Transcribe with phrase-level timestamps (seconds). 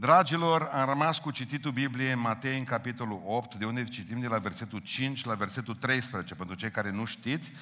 [0.00, 4.26] Dragilor, am rămas cu cititul Bibliei în Matei în capitolul 8, de unde citim de
[4.26, 6.34] la versetul 5 la versetul 13.
[6.34, 7.52] Pentru cei care nu știți,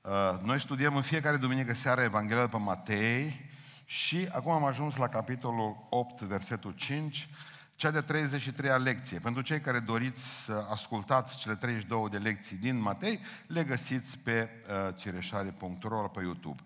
[0.00, 0.10] uh,
[0.42, 3.50] noi studiem în fiecare duminică seara Evanghelia pe Matei
[3.84, 7.28] și acum am ajuns la capitolul 8, versetul 5,
[7.74, 9.18] cea de 33-a lecție.
[9.18, 14.48] Pentru cei care doriți să ascultați cele 32 de lecții din Matei, le găsiți pe
[14.68, 16.62] uh, cireșare.ro pe YouTube.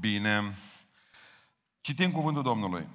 [0.00, 0.54] Bine,
[1.80, 2.86] citim cuvântul Domnului.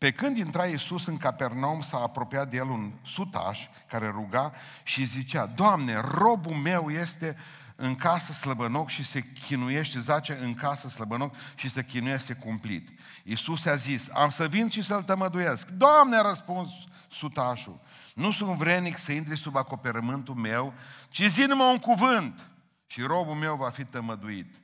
[0.00, 5.04] Pe când intra Iisus în Capernaum, s-a apropiat de el un sutaș care ruga și
[5.04, 7.36] zicea, Doamne, robul meu este
[7.76, 12.88] în casă slăbănoc și se chinuiește, zace în casă slăbănoc și se chinuiește cumplit.
[13.22, 15.68] Iisus a zis, am să vin și să-l tămăduiesc.
[15.68, 16.70] Doamne, a răspuns
[17.10, 17.80] sutașul,
[18.14, 20.72] nu sunt vrenic să intri sub acoperământul meu,
[21.08, 22.50] ci zi numai un cuvânt
[22.86, 24.54] și robul meu va fi tămăduit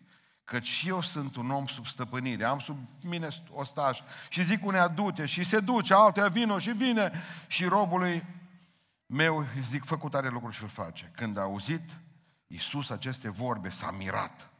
[0.46, 4.88] căci și eu sunt un om sub stăpânire, am sub mine ostaș și zic unea
[4.88, 7.12] du și se duce, altea vino și vine
[7.46, 8.24] și robului
[9.06, 11.10] meu zic făcut are lucruri și îl face.
[11.15, 11.82] Când a auzit
[12.46, 14.51] Iisus aceste vorbe, s-a mirat.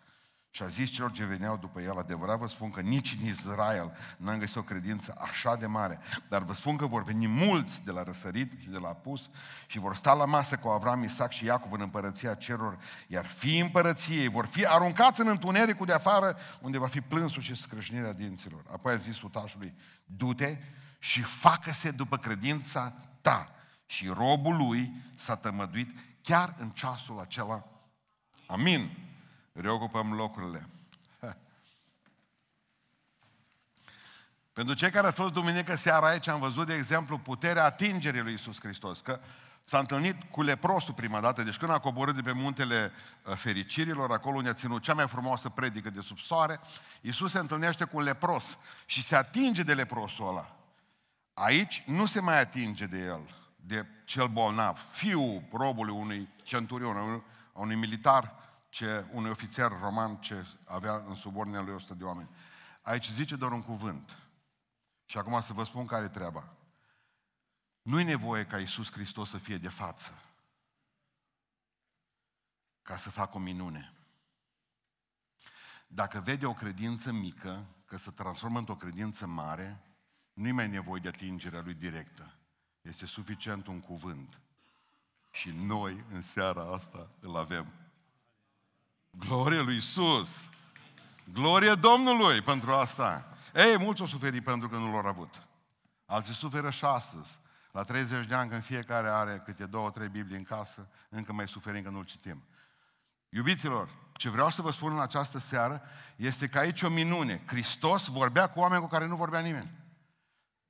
[0.57, 3.97] Și a zis celor ce veneau după el, adevărat vă spun că nici în Israel
[4.17, 5.99] n-am găsit o credință așa de mare,
[6.29, 9.31] dar vă spun că vor veni mulți de la răsărit și de la pus
[9.67, 12.77] și vor sta la masă cu Avram, Isaac și Iacov în împărăția ceruri,
[13.07, 17.55] iar fi împărăției vor fi aruncați în întunericul de afară, unde va fi plânsul și
[17.55, 18.63] scrâșnirea dinților.
[18.73, 20.57] Apoi a zis utașului, du-te
[20.99, 23.51] și facă-se după credința ta.
[23.87, 27.65] Și robul lui s-a tămăduit chiar în ceasul acela.
[28.47, 29.06] Amin
[29.61, 30.69] reocupăm locurile.
[34.53, 38.33] Pentru cei care au fost duminică seara aici, am văzut, de exemplu, puterea atingerii lui
[38.33, 39.01] Isus Hristos.
[39.01, 39.21] Că
[39.65, 42.93] s-a întâlnit cu leprosul prima dată, deci când a coborât de pe muntele
[43.25, 46.61] uh, fericirilor, acolo unde a ținut cea mai frumoasă predică de sub soare,
[47.01, 50.57] Isus se întâlnește cu un lepros și se atinge de leprosul ăla.
[51.35, 53.21] Aici nu se mai atinge de el,
[53.57, 58.33] de cel bolnav, fiul robului unui centurion, unui militar
[58.77, 62.29] ce unui ofițer roman ce avea în subordinea lui 100 de oameni.
[62.83, 64.19] Aici zice doar un cuvânt.
[65.05, 66.57] Și acum să vă spun care e treaba.
[67.83, 70.23] Nu-i nevoie ca Iisus Hristos să fie de față
[72.83, 73.93] ca să facă o minune.
[75.87, 79.81] Dacă vede o credință mică, că se transformă într-o credință mare,
[80.33, 82.35] nu-i mai nevoie de atingerea lui directă.
[82.81, 84.41] Este suficient un cuvânt.
[85.31, 87.86] Și noi, în seara asta, îl avem.
[89.19, 90.45] Glorie lui Isus!
[91.33, 93.27] Glorie Domnului pentru asta!
[93.55, 95.43] Ei, mulți au suferit pentru că nu l-au avut.
[96.07, 97.39] Alții suferă și astăzi.
[97.73, 101.49] La 30 de ani, când fiecare are câte două, trei Biblii în casă, încă mai
[101.49, 102.45] suferim că nu-l citim.
[103.29, 105.83] Iubiților, ce vreau să vă spun în această seară
[106.17, 107.43] este că aici o minune.
[107.47, 109.71] Hristos vorbea cu oameni cu care nu vorbea nimeni.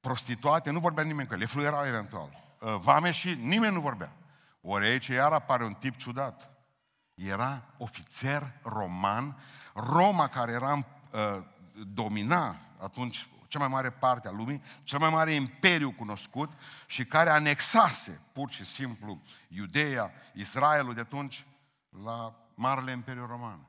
[0.01, 2.56] Prostituate, nu vorbea nimeni cu ele, le fluierau eventual.
[2.59, 4.12] Vame și nimeni nu vorbea.
[4.61, 6.56] Ori aici iar apare un tip ciudat
[7.16, 9.37] era ofițer roman,
[9.75, 15.32] Roma care era, uh, domina atunci cea mai mare parte a lumii, cel mai mare
[15.32, 16.53] imperiu cunoscut
[16.87, 21.47] și care anexase pur și simplu Iudeea, Israelul de atunci,
[22.05, 23.66] la Marele Imperiu Roman.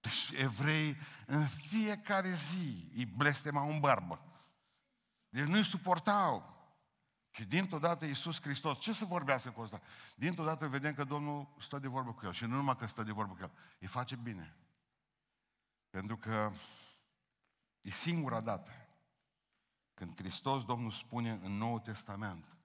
[0.00, 0.96] Deci evrei
[1.26, 4.20] în fiecare zi îi blestemau în barbă.
[5.28, 6.57] Deci nu-i suportau.
[7.38, 9.80] Și dintr-o dată Iisus Hristos, ce să vorbească cu asta?
[10.16, 12.32] Dintr-o dată vedem că Domnul stă de vorbă cu el.
[12.32, 14.56] Și nu numai că stă de vorbă cu el, îi face bine.
[15.90, 16.52] Pentru că
[17.80, 18.70] e singura dată
[19.94, 22.56] când Hristos Domnul spune în Noul Testament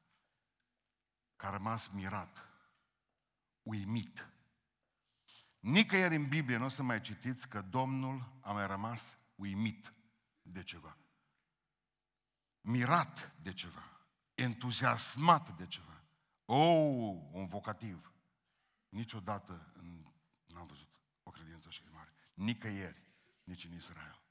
[1.36, 2.50] că a rămas mirat,
[3.62, 4.30] uimit.
[5.60, 9.94] Nicăieri în Biblie nu o să mai citiți că Domnul a mai rămas uimit
[10.42, 10.98] de ceva.
[12.62, 13.93] Mirat de ceva
[14.36, 16.02] entuziasmat de ceva.
[16.46, 18.14] Oh, un vocativ.
[18.90, 19.74] Niciodată
[20.46, 22.14] n-am văzut o credință așa de mare.
[22.34, 23.02] Nicăieri,
[23.44, 24.22] nici în Israel.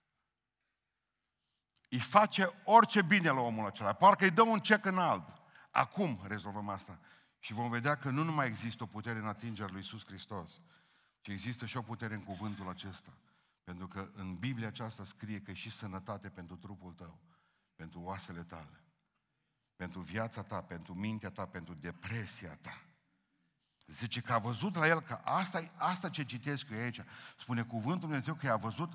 [1.89, 3.93] Îi face orice bine la omul acela.
[3.93, 5.25] Parcă îi dă un cec în alb.
[5.71, 6.99] Acum rezolvăm asta.
[7.39, 10.61] Și vom vedea că nu numai există o putere în atingerea lui Iisus Hristos,
[11.21, 13.13] ci există și o putere în cuvântul acesta.
[13.65, 17.21] Pentru că în Biblia aceasta scrie că e și sănătate pentru trupul tău,
[17.75, 18.82] pentru oasele tale
[19.77, 22.83] pentru viața ta, pentru mintea ta, pentru depresia ta.
[23.87, 27.01] Zice că a văzut la el că asta, asta ce citesc eu aici,
[27.39, 28.93] spune cuvântul Dumnezeu că a văzut,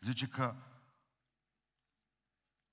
[0.00, 0.54] zice că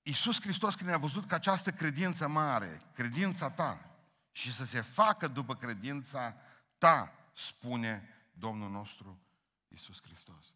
[0.02, 3.94] Iisus Hristos când a văzut că această credință mare, credința ta,
[4.32, 6.36] și să se facă după credința
[6.78, 9.20] ta, spune Domnul nostru
[9.68, 10.54] Iisus Hristos.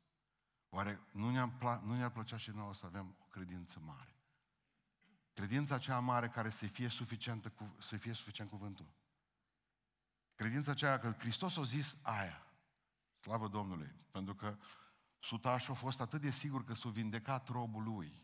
[0.69, 4.18] Oare nu ne-ar, nu ne plăcea și nouă să avem o credință mare?
[5.39, 8.87] Credința cea mare care să fie suficientă, cu, să fie suficient cuvântul.
[10.35, 12.47] Credința aceea că Hristos a zis aia.
[13.21, 13.95] Slavă Domnului.
[14.11, 14.57] Pentru că
[15.19, 18.23] sutașul a fost atât de sigur că s-a vindecat robul lui.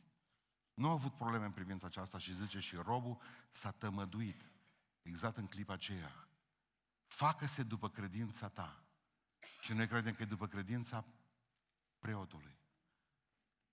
[0.75, 3.21] Nu a avut probleme în privința aceasta și zice și robul
[3.53, 4.53] s-a tămăduit.
[5.03, 6.29] Exact în clipa aceea.
[7.07, 8.85] Facă-se după credința ta.
[9.61, 11.05] Și noi credem că e după credința
[11.99, 12.59] preotului,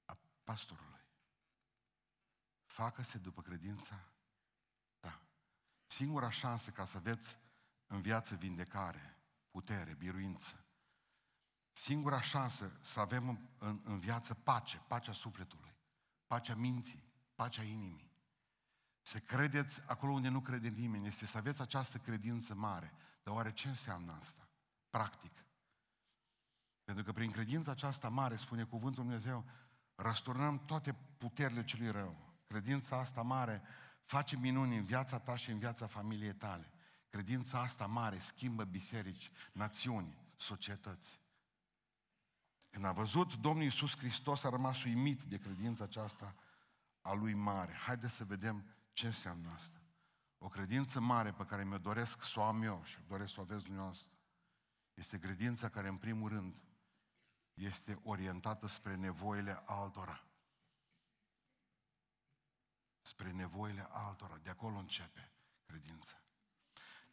[0.05, 1.00] a pastorului.
[2.71, 4.07] Facă-se după credința
[4.99, 5.21] ta.
[5.87, 7.37] Singura șansă ca să aveți
[7.87, 9.17] în viață vindecare,
[9.49, 10.65] putere, biruință.
[11.73, 15.75] Singura șansă să avem în, în, în viață pace, pacea sufletului,
[16.27, 17.03] pacea minții,
[17.35, 18.11] pacea inimii.
[19.01, 22.93] Să credeți acolo unde nu crede nimeni, este să aveți această credință mare.
[23.23, 24.49] Dar oare ce înseamnă asta?
[24.89, 25.45] Practic.
[26.83, 29.45] Pentru că prin credința aceasta mare, spune cuvântul Dumnezeu,
[29.95, 32.30] răsturnăm toate puterile celui rău.
[32.51, 33.61] Credința asta mare
[34.03, 36.71] face minuni în viața ta și în viața familiei tale.
[37.09, 41.19] Credința asta mare schimbă biserici, națiuni, societăți.
[42.69, 46.35] Când a văzut Domnul Iisus Hristos, a rămas uimit de credința aceasta
[47.01, 47.73] a lui mare.
[47.73, 49.81] Haideți să vedem ce înseamnă asta.
[50.37, 53.43] O credință mare pe care mi-o doresc să o am eu și doresc să o
[53.43, 54.09] aveți dumneavoastră,
[54.93, 56.55] este credința care, în primul rând,
[57.53, 60.25] este orientată spre nevoile altora.
[63.01, 64.39] Spre nevoile altora.
[64.43, 65.31] De acolo începe
[65.65, 66.21] credința.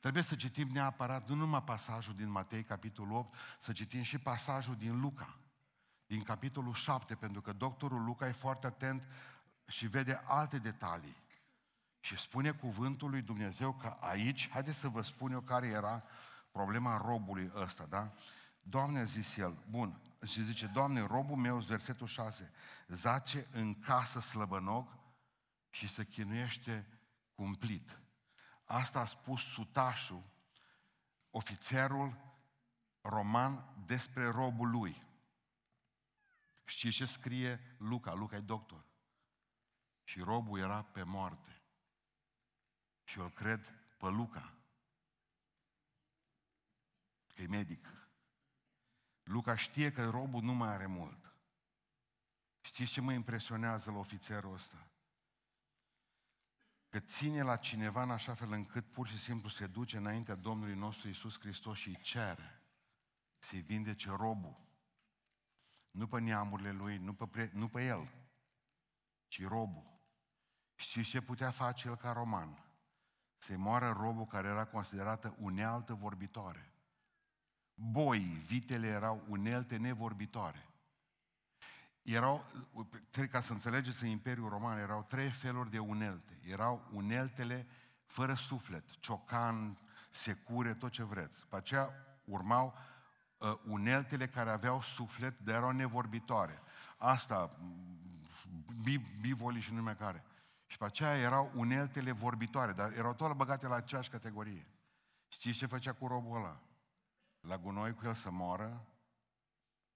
[0.01, 4.77] Trebuie să citim neapărat nu numai pasajul din Matei, capitolul 8, să citim și pasajul
[4.77, 5.39] din Luca,
[6.07, 9.03] din capitolul 7, pentru că doctorul Luca e foarte atent
[9.67, 11.17] și vede alte detalii.
[12.01, 16.03] Și spune cuvântul lui Dumnezeu că aici, haideți să vă spun eu care era
[16.51, 18.13] problema robului ăsta, da?
[18.63, 22.53] Doamne, a zis el, bun, și zice, Doamne, robul meu, versetul 6,
[22.89, 24.98] zace în casă slăbănog
[25.79, 26.87] și se chinuiește
[27.35, 28.01] cumplit.
[28.65, 30.23] Asta a spus sutașul,
[31.31, 32.17] ofițerul
[33.01, 35.07] roman despre robul lui.
[36.65, 38.13] Știți ce scrie Luca?
[38.13, 38.85] Luca e doctor.
[40.05, 41.63] Și robul era pe moarte.
[43.05, 44.55] Și eu îl cred pe Luca.
[47.35, 47.87] Că e medic.
[49.23, 51.33] Luca știe că robul nu mai are mult.
[52.61, 54.88] Știți ce mă impresionează la ofițerul ăsta?
[56.99, 60.75] Că ține la cineva în așa fel încât pur și simplu se duce înaintea Domnului
[60.75, 62.63] nostru Isus Hristos și îi cere
[63.39, 64.57] să-i vindece robul.
[65.91, 68.11] Nu pe neamurile lui, nu pe, nu pe el,
[69.29, 70.01] ci robul.
[70.75, 72.65] Știți ce putea face el ca roman?
[73.37, 76.73] Să-i moară robul care era considerată unealtă vorbitoare.
[77.75, 80.68] Boi, vitele erau unelte nevorbitoare.
[82.09, 82.45] Erau,
[83.31, 86.41] ca să înțelegeți, în Imperiul Roman erau trei feluri de unelte.
[86.45, 87.67] Erau uneltele
[88.05, 89.79] fără suflet, ciocan,
[90.11, 91.41] secure, tot ce vreți.
[91.41, 91.91] După aceea
[92.25, 92.75] urmau
[93.37, 96.63] uh, uneltele care aveau suflet, dar erau nevorbitoare.
[96.97, 97.59] Asta,
[99.21, 100.25] bivoli și nume care.
[100.67, 104.67] Și pe aceea erau uneltele vorbitoare, dar erau toate băgate la aceeași categorie.
[105.29, 106.61] Știți ce făcea cu robul ăla?
[107.41, 108.87] La gunoi cu el să moară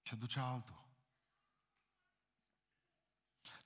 [0.02, 0.81] și ducea altul.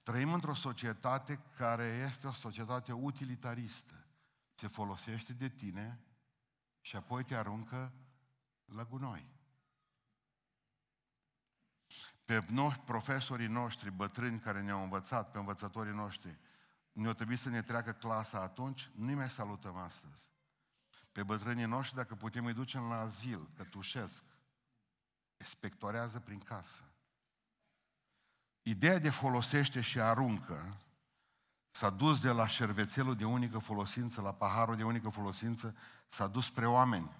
[0.07, 4.07] Trăim într-o societate care este o societate utilitaristă.
[4.55, 6.01] Se folosește de tine
[6.81, 7.93] și apoi te aruncă
[8.65, 9.29] la gunoi.
[12.25, 16.39] Pe noi, profesorii noștri, bătrâni care ne-au învățat, pe învățătorii noștri,
[16.93, 20.29] ne-au trebuit să ne treacă clasa atunci, nu mai salutăm astăzi.
[21.13, 24.25] Pe bătrânii noștri, dacă putem, îi ducem la azil, că tușesc.
[25.37, 26.91] Spectorează prin casă.
[28.69, 30.77] Ideea de folosește și aruncă
[31.71, 35.77] s-a dus de la șervețelul de unică folosință, la paharul de unică folosință,
[36.09, 37.11] s-a dus spre oameni.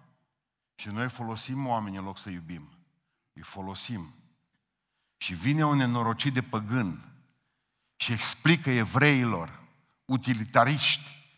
[0.75, 2.69] Și noi folosim oameni în loc să iubim.
[3.33, 4.15] Îi folosim.
[5.17, 7.13] Și vine un nenorocit de păgân
[7.97, 9.63] și explică evreilor,
[10.05, 11.29] utilitariști,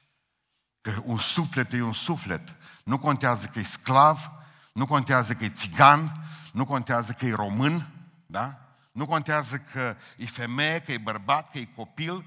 [0.80, 2.54] că un suflet e un suflet.
[2.84, 4.30] Nu contează că e sclav,
[4.72, 6.12] nu contează că e țigan,
[6.52, 7.86] nu contează că e român,
[8.26, 8.67] da?
[8.98, 12.26] Nu contează că e femeie, că e bărbat, că e copil.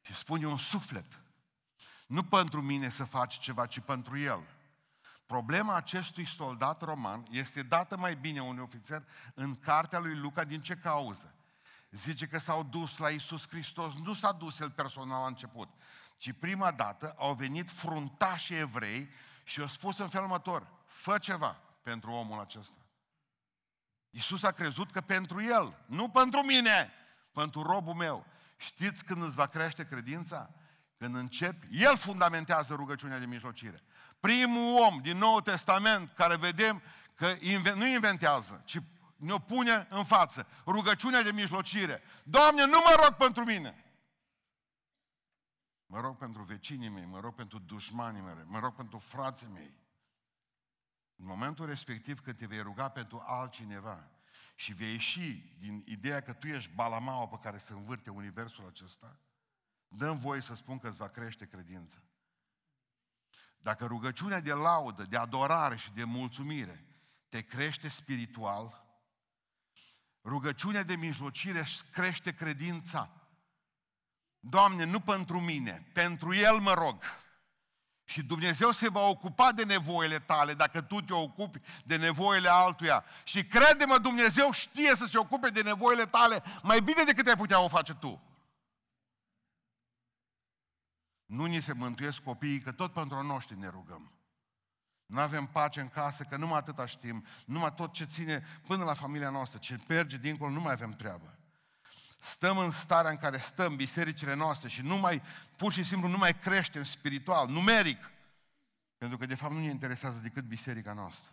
[0.00, 1.20] Și spune un suflet.
[2.06, 4.42] Nu pentru mine să faci ceva, ci pentru el.
[5.26, 10.60] Problema acestui soldat roman este dată mai bine unui ofițer în cartea lui Luca din
[10.60, 11.34] ce cauză?
[11.90, 15.68] Zice că s-au dus la Isus Hristos, nu s-a dus el personal la început,
[16.16, 19.08] ci prima dată au venit fruntașii evrei
[19.44, 22.85] și au spus în felul următor, fă ceva pentru omul acesta.
[24.16, 26.92] Iisus a crezut că pentru el, nu pentru mine,
[27.32, 28.26] pentru robul meu.
[28.56, 30.50] Știți când îți va crește credința?
[30.96, 33.82] Când începi, El fundamentează rugăciunea de mijlocire.
[34.20, 36.82] Primul om din Noul Testament care vedem
[37.14, 37.36] că
[37.74, 38.78] nu inventează, ci
[39.16, 40.46] ne-o pune în față.
[40.66, 42.02] Rugăciunea de mijlocire.
[42.22, 43.84] Doamne, nu mă rog pentru mine.
[45.86, 49.74] Mă rog pentru vecinii mei, mă rog pentru dușmanii mei, mă rog pentru frații mei.
[51.16, 54.10] În momentul respectiv când te vei ruga pentru altcineva
[54.54, 59.20] și vei ieși din ideea că tu ești balamaua pe care se învârte universul acesta,
[59.88, 62.02] dăm voie să spun că îți va crește credința.
[63.58, 66.86] Dacă rugăciunea de laudă, de adorare și de mulțumire
[67.28, 68.84] te crește spiritual,
[70.24, 73.10] rugăciunea de mijlocire crește credința.
[74.40, 77.02] Doamne, nu pentru mine, pentru El mă rog.
[78.08, 83.04] Și Dumnezeu se va ocupa de nevoile tale dacă tu te ocupi de nevoile altuia.
[83.24, 87.60] Și crede-mă, Dumnezeu știe să se ocupe de nevoile tale mai bine decât ai putea
[87.60, 88.22] o face tu.
[91.26, 94.12] Nu ni se mântuiesc copiii, că tot pentru noștri ne rugăm.
[95.06, 98.94] Nu avem pace în casă, că numai atâta știm, numai tot ce ține până la
[98.94, 101.35] familia noastră, ce merge dincolo, nu mai avem treabă.
[102.20, 105.22] Stăm în starea în care stăm bisericile noastre și nu mai,
[105.56, 108.10] pur și simplu, nu mai creștem spiritual, numeric.
[108.98, 111.30] Pentru că, de fapt, nu ne interesează decât biserica noastră.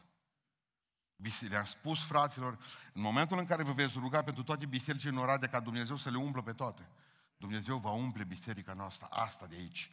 [1.50, 2.58] Le-am spus fraților,
[2.94, 6.10] în momentul în care vă veți ruga pentru toate bisericile în Oradea ca Dumnezeu să
[6.10, 6.90] le umplă pe toate,
[7.38, 9.92] Dumnezeu va umple biserica noastră, asta de aici.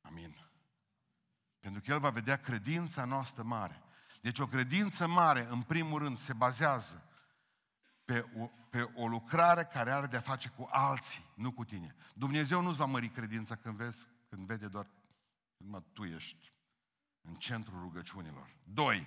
[0.00, 0.36] Amin.
[1.60, 3.82] Pentru că El va vedea credința noastră mare.
[4.20, 7.02] Deci o credință mare, în primul rând, se bazează
[8.06, 11.94] pe o, pe o lucrare care are de-a face cu alții, nu cu tine.
[12.14, 14.86] Dumnezeu nu-ți va mări credința când, vezi, când vede doar
[15.56, 16.52] mă, tu ești
[17.20, 18.56] în centrul rugăciunilor.
[18.64, 19.06] Doi,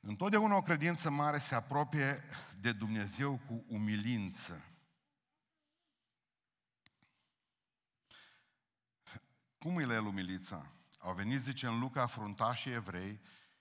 [0.00, 2.22] întotdeauna o credință mare se apropie
[2.60, 4.64] de Dumnezeu cu umilință.
[9.58, 10.72] Cum îi el umilița?
[10.98, 13.20] Au venit, zice, în Luca fruntașii evrei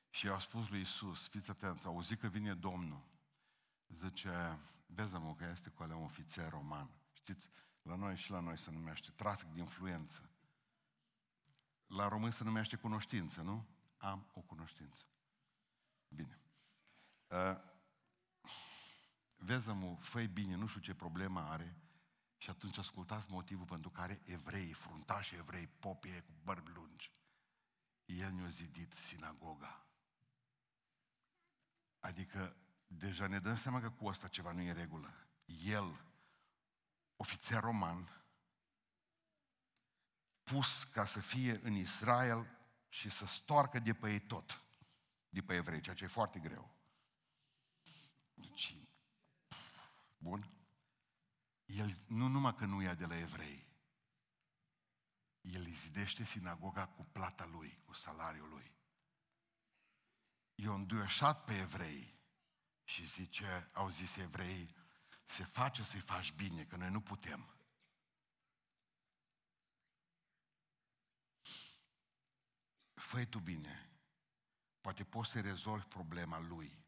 [0.10, 3.16] și i-au spus lui Isus, fiți atenți, au auzit că vine Domnul.
[3.88, 6.90] Zice, vezi mă că este cu un ofițer roman.
[7.12, 7.50] Știți,
[7.82, 10.30] la noi și la noi se numește trafic de influență.
[11.88, 13.68] La român se numește cunoștință, nu?
[13.98, 15.06] Am o cunoștință.
[16.08, 16.42] Bine.
[17.28, 17.58] Uh,
[19.36, 21.78] vezi mă, fă bine, nu știu ce problemă are,
[22.38, 27.12] și atunci ascultați motivul pentru care evrei, fruntași evrei, popii cu bărbi lungi,
[28.06, 29.88] el ne-a zidit sinagoga.
[32.00, 32.56] Adică
[32.88, 35.28] deja ne dăm seama că cu asta ceva nu e în regulă.
[35.46, 36.02] El,
[37.16, 38.26] ofițer roman,
[40.44, 42.58] pus ca să fie în Israel
[42.90, 44.62] și să stoarcă de pe ei tot,
[45.30, 46.76] de pe evrei, ceea ce e foarte greu.
[48.34, 48.76] Deci,
[50.18, 50.52] bun,
[51.66, 53.68] el nu numai că nu ia de la evrei,
[55.42, 58.76] el îi zidește sinagoga cu plata lui, cu salariul lui.
[60.56, 62.17] I-a înduioșat pe evrei
[62.88, 64.76] și zice, au zis evrei,
[65.26, 67.58] se face să-i faci bine, că noi nu putem.
[73.08, 73.90] fă tu bine.
[74.82, 76.86] Poate poți să rezolvi problema lui.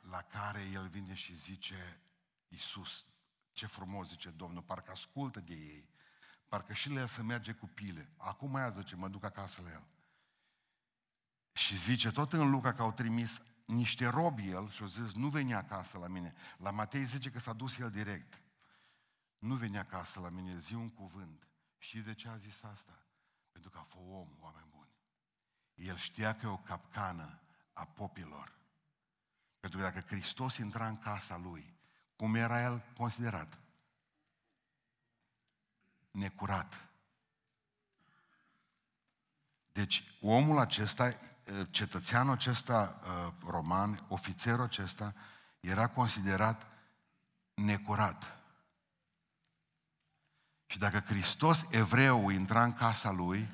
[0.00, 2.00] La care el vine și zice,
[2.48, 3.06] Iisus,
[3.52, 5.88] ce frumos, zice Domnul, parcă ascultă de ei,
[6.48, 8.12] parcă și la el să merge cu pile.
[8.16, 9.86] Acum mai zice, mă duc acasă la el.
[11.52, 15.28] Și zice, tot în Luca că au trimis niște robi el și au zis, nu
[15.28, 16.34] veni acasă la mine.
[16.56, 18.42] La Matei zice că s-a dus el direct.
[19.38, 21.48] Nu veni acasă la mine, zi un cuvânt.
[21.78, 23.06] Și de ce a zis asta?
[23.52, 24.90] Pentru că a fost om, oameni buni.
[25.74, 27.40] El știa că e o capcană
[27.72, 28.58] a popilor.
[29.60, 31.74] Pentru că dacă Hristos intra în casa lui,
[32.16, 33.58] cum era el considerat?
[36.10, 36.88] Necurat.
[39.72, 41.18] Deci omul acesta,
[41.70, 43.00] cetățeanul acesta
[43.46, 45.14] roman, ofițerul acesta,
[45.60, 46.66] era considerat
[47.54, 48.36] necurat.
[50.66, 53.50] Și dacă Hristos, evreu, intra în casa lui,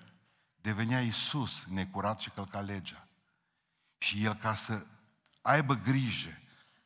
[0.55, 3.09] devenea Iisus necurat și călca legea.
[3.99, 4.87] Și el, ca să
[5.43, 6.39] aibă grijă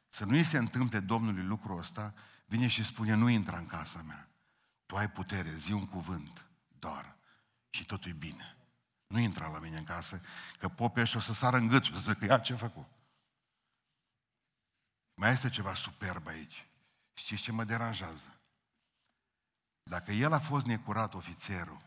[0.09, 2.15] să nu-i se întâmple Domnului lucrul ăsta,
[2.47, 4.29] vine și spune, nu intra în casa mea.
[4.87, 6.47] Tu ai putere, zi un cuvânt,
[6.79, 7.17] doar.
[7.71, 8.57] Și totul e bine.
[9.09, 10.21] Nu intra la mine în casă,
[10.59, 12.87] că popii ăștia o să sară în gât și o să zică, ia ce făcut?
[15.15, 16.69] Mai este ceva superb aici.
[17.13, 18.41] Știți ce mă deranjează?
[19.83, 21.87] Dacă el a fost necurat ofițerul,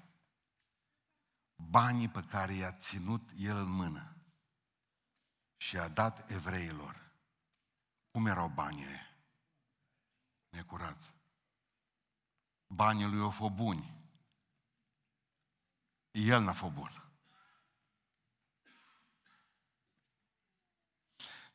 [1.55, 4.15] banii pe care i-a ținut el în mână
[5.57, 7.11] și a dat evreilor,
[8.11, 8.85] cum erau banii
[10.49, 11.15] necurați.
[12.73, 13.99] Banii lui au fost buni.
[16.11, 17.00] El n-a fost bun.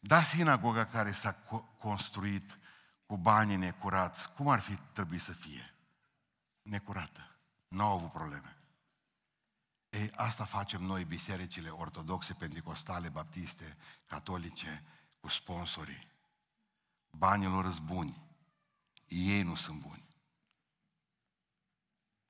[0.06, 1.32] Da, sinagoga care s-a
[1.78, 2.58] construit
[3.06, 5.74] cu banii necurați, cum ar fi trebuit să fie?
[6.62, 7.38] Necurată.
[7.68, 8.56] Nu au avut probleme.
[9.88, 14.84] Ei, asta facem noi, bisericile ortodoxe, pentecostale, baptiste, catolice,
[15.20, 16.08] cu sponsorii.
[17.10, 18.22] Banii lor sunt buni.
[19.06, 20.04] Ei nu sunt buni.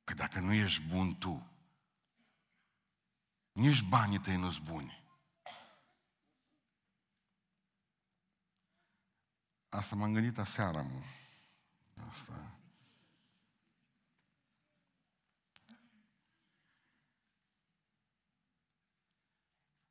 [0.04, 1.50] Că dacă nu ești bun tu,
[3.52, 5.05] nici banii tăi nu sunt buni.
[9.76, 11.02] Asta m-am gândit aseară, mă.
[12.11, 12.56] Asta.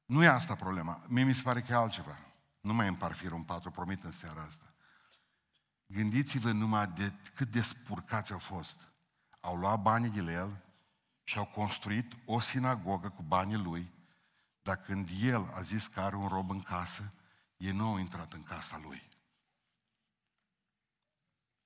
[0.05, 1.05] Nu e asta problema.
[1.07, 2.19] Mie mi se pare că e altceva.
[2.61, 4.73] Nu mai împar firul în patru, promit în seara asta.
[5.85, 8.77] Gândiți-vă numai de cât de spurcați au fost.
[9.39, 10.63] Au luat banii de el
[11.23, 13.93] și au construit o sinagogă cu banii lui,
[14.61, 17.13] dar când el a zis că are un rob în casă,
[17.57, 19.13] ei nu au intrat în casa lui.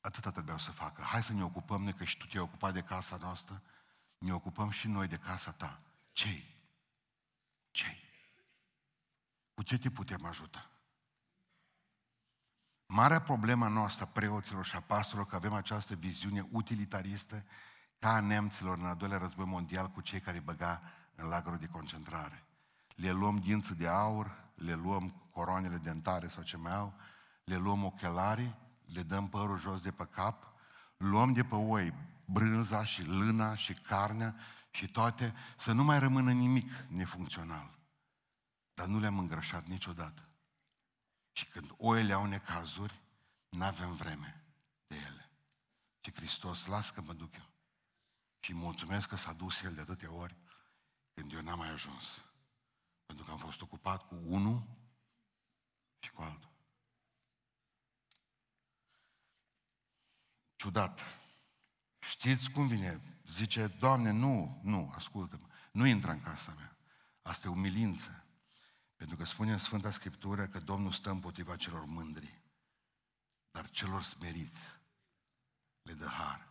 [0.01, 1.01] Atâta trebuiau să facă.
[1.01, 3.62] Hai să ne ocupăm noi, că și tu te-ai ocupat de casa noastră,
[4.18, 5.82] ne ocupăm și noi de casa ta.
[6.12, 6.56] Cei?
[7.72, 8.03] Cei?
[9.53, 10.70] Cu ce te putem ajuta?
[12.86, 17.46] Marea problema noastră, preoților și a pastorilor, că avem această viziune utilitaristă
[18.00, 20.82] ca a nemților în al doilea război mondial cu cei care băga
[21.15, 22.44] în lagărul de concentrare.
[22.96, 26.94] Le luăm dință de aur, le luăm coroanele dentare sau ce mai au,
[27.44, 28.56] le luăm ochelarii,
[28.93, 30.53] le dăm părul jos de pe cap,
[30.98, 31.93] luăm de pe oi
[32.25, 34.36] brânza și lâna și carnea
[34.72, 37.77] și toate, să nu mai rămână nimic nefuncțional.
[38.74, 40.29] Dar nu le-am îngrășat niciodată.
[41.31, 43.01] Și când oile au necazuri,
[43.50, 44.43] nu avem vreme
[44.88, 45.29] de ele.
[46.00, 47.50] Și Hristos, las că mă duc eu.
[48.39, 50.36] Și mulțumesc că s-a dus El de atâtea ori
[51.13, 52.22] când eu n-am mai ajuns.
[53.05, 54.64] Pentru că am fost ocupat cu unul
[56.00, 56.49] și cu altul.
[60.59, 61.00] Ciudat.
[62.00, 63.01] Știți cum vine?
[63.27, 66.77] Zice, Doamne, nu, nu, ascultă-mă, nu intră în casa mea.
[67.22, 68.24] Asta e umilință.
[68.95, 72.41] Pentru că spune în Sfânta Scriptură că Domnul stă împotriva celor mândri,
[73.51, 74.61] dar celor smeriți
[75.81, 76.48] le dă har.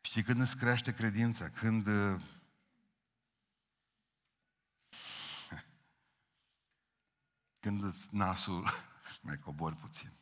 [0.00, 1.50] Știi când îți crește credința?
[1.50, 1.86] Când
[7.62, 8.68] când nasul
[9.26, 10.21] mai cobori puțin.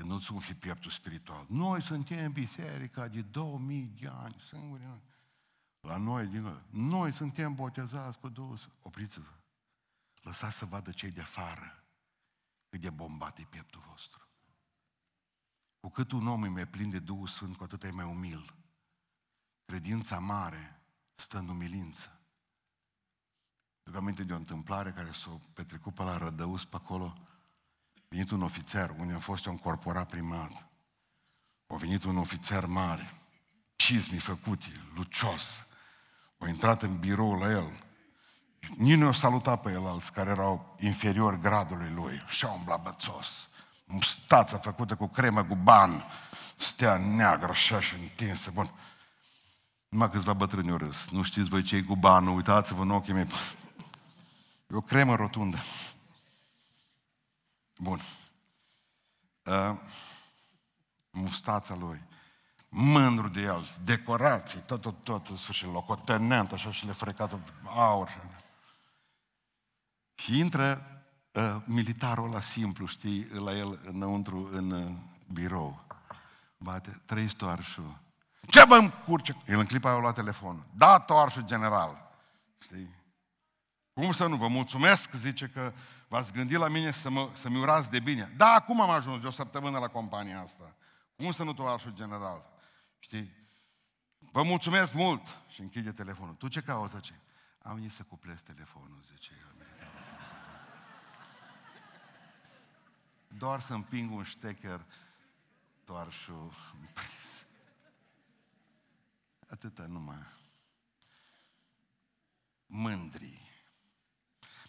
[0.00, 1.46] Când nu-ți umfli pieptul spiritual.
[1.48, 5.00] Noi suntem biserica de 2000 de ani, singuri.
[5.80, 6.62] La noi, din noi.
[6.70, 9.32] Noi suntem botezați cu Duhul Opriți-vă.
[10.22, 11.84] Lăsați să vadă cei de afară
[12.68, 14.28] cât de bombat e pieptul vostru.
[15.80, 18.54] Cu cât un om e mai plin de Duhul Sfânt, cu atât e mai umil.
[19.64, 20.82] Credința mare
[21.14, 22.20] stă în umilință.
[23.82, 27.18] Duc aminte de o întâmplare care s-a petrecut pe la Rădăus, pe acolo.
[28.12, 30.50] A venit un ofițer, unde a fost un corporat primat.
[31.66, 33.14] A venit un ofițer mare,
[33.76, 35.66] cizmi făcuti, lucios.
[36.38, 37.84] A intrat în birou la el,
[38.76, 42.22] nici nu o salutat pe el alți care erau inferior gradului lui.
[42.28, 43.48] Și a umblat bățos.
[43.84, 46.04] Mustața făcută cu cremă cu ban.
[46.56, 48.50] Stea neagră așa și întinsă.
[48.50, 48.70] Bun.
[49.88, 51.10] Numai câțiva bătrâni o râs.
[51.10, 53.26] Nu știți voi cei cu banul, uitați-vă în ochii mei.
[54.66, 55.58] E o cremă rotundă.
[57.82, 58.00] Bun.
[59.44, 59.78] Uh,
[61.10, 62.02] mustața lui.
[62.68, 68.20] Mândru de el, decorații, tot, tot, tot, în sfârșit, locotenent, așa și le frecat aur.
[70.14, 70.86] Și intră
[71.32, 74.92] uh, militarul la simplu, știi, la el înăuntru în uh,
[75.32, 75.84] birou.
[76.56, 77.98] Bate, trei stoarșul.
[78.48, 79.36] Ce bă încurce?
[79.46, 80.66] El în clipa a luat telefonul.
[80.74, 82.10] Da, toarșul general.
[82.62, 82.94] Știi?
[83.92, 84.36] Cum să nu?
[84.36, 85.72] Vă mulțumesc, zice că
[86.10, 88.32] v-ați gândit la mine să mă, să-mi urați de bine.
[88.36, 90.76] Da, acum am ajuns de o săptămână la compania asta.
[91.16, 92.44] Cum să nu, toarșul general?
[92.98, 93.36] Știi?
[94.18, 95.22] Vă mulțumesc mult!
[95.48, 96.34] Și închide telefonul.
[96.34, 97.12] Tu ce cauți, ce?
[97.62, 99.66] Am venit să cuplez telefonul, zice el.
[103.38, 104.86] doar să împing un ștecher
[105.84, 107.46] toarșul împrins.
[109.48, 110.26] Atâta numai.
[112.66, 113.49] Mândri.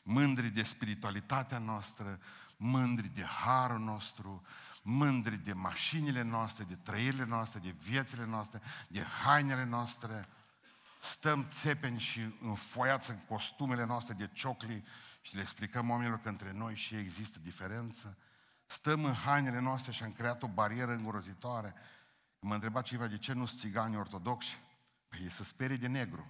[0.03, 2.19] Mândri de spiritualitatea noastră,
[2.57, 4.41] mândri de harul nostru,
[4.81, 10.25] mândri de mașinile noastre, de trăirile noastre, de viețile noastre, de hainele noastre.
[11.01, 14.83] Stăm țepeni și înfoiați în costumele noastre de ciocli
[15.21, 18.17] și le explicăm oamenilor că între noi și ei există diferență
[18.71, 21.73] Stăm în hainele noastre și am creat o barieră îngrozitoare.
[22.39, 24.57] Mă întreba cineva de ce nu sunt țigani ortodoxi.
[25.07, 26.25] Păi e să sperie de negru.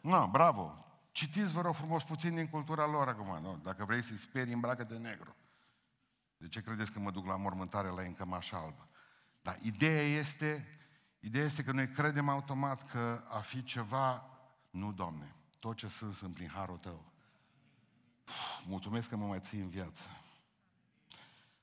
[0.00, 0.84] Nu, bravo.
[1.18, 3.42] Citiți, vă rog frumos, puțin din cultura lor acum.
[3.42, 3.60] Nu?
[3.62, 5.36] Dacă vrei să-i sperii, îmbracă de negru.
[6.36, 8.88] De ce credeți că mă duc la mormântare la în așa albă?
[9.42, 10.68] Dar ideea este,
[11.20, 14.24] ideea este că noi credem automat că a fi ceva,
[14.70, 17.12] nu, Doamne, tot ce sunt, sunt prin harul Tău.
[18.26, 20.02] Uf, mulțumesc că mă mai ții în viață.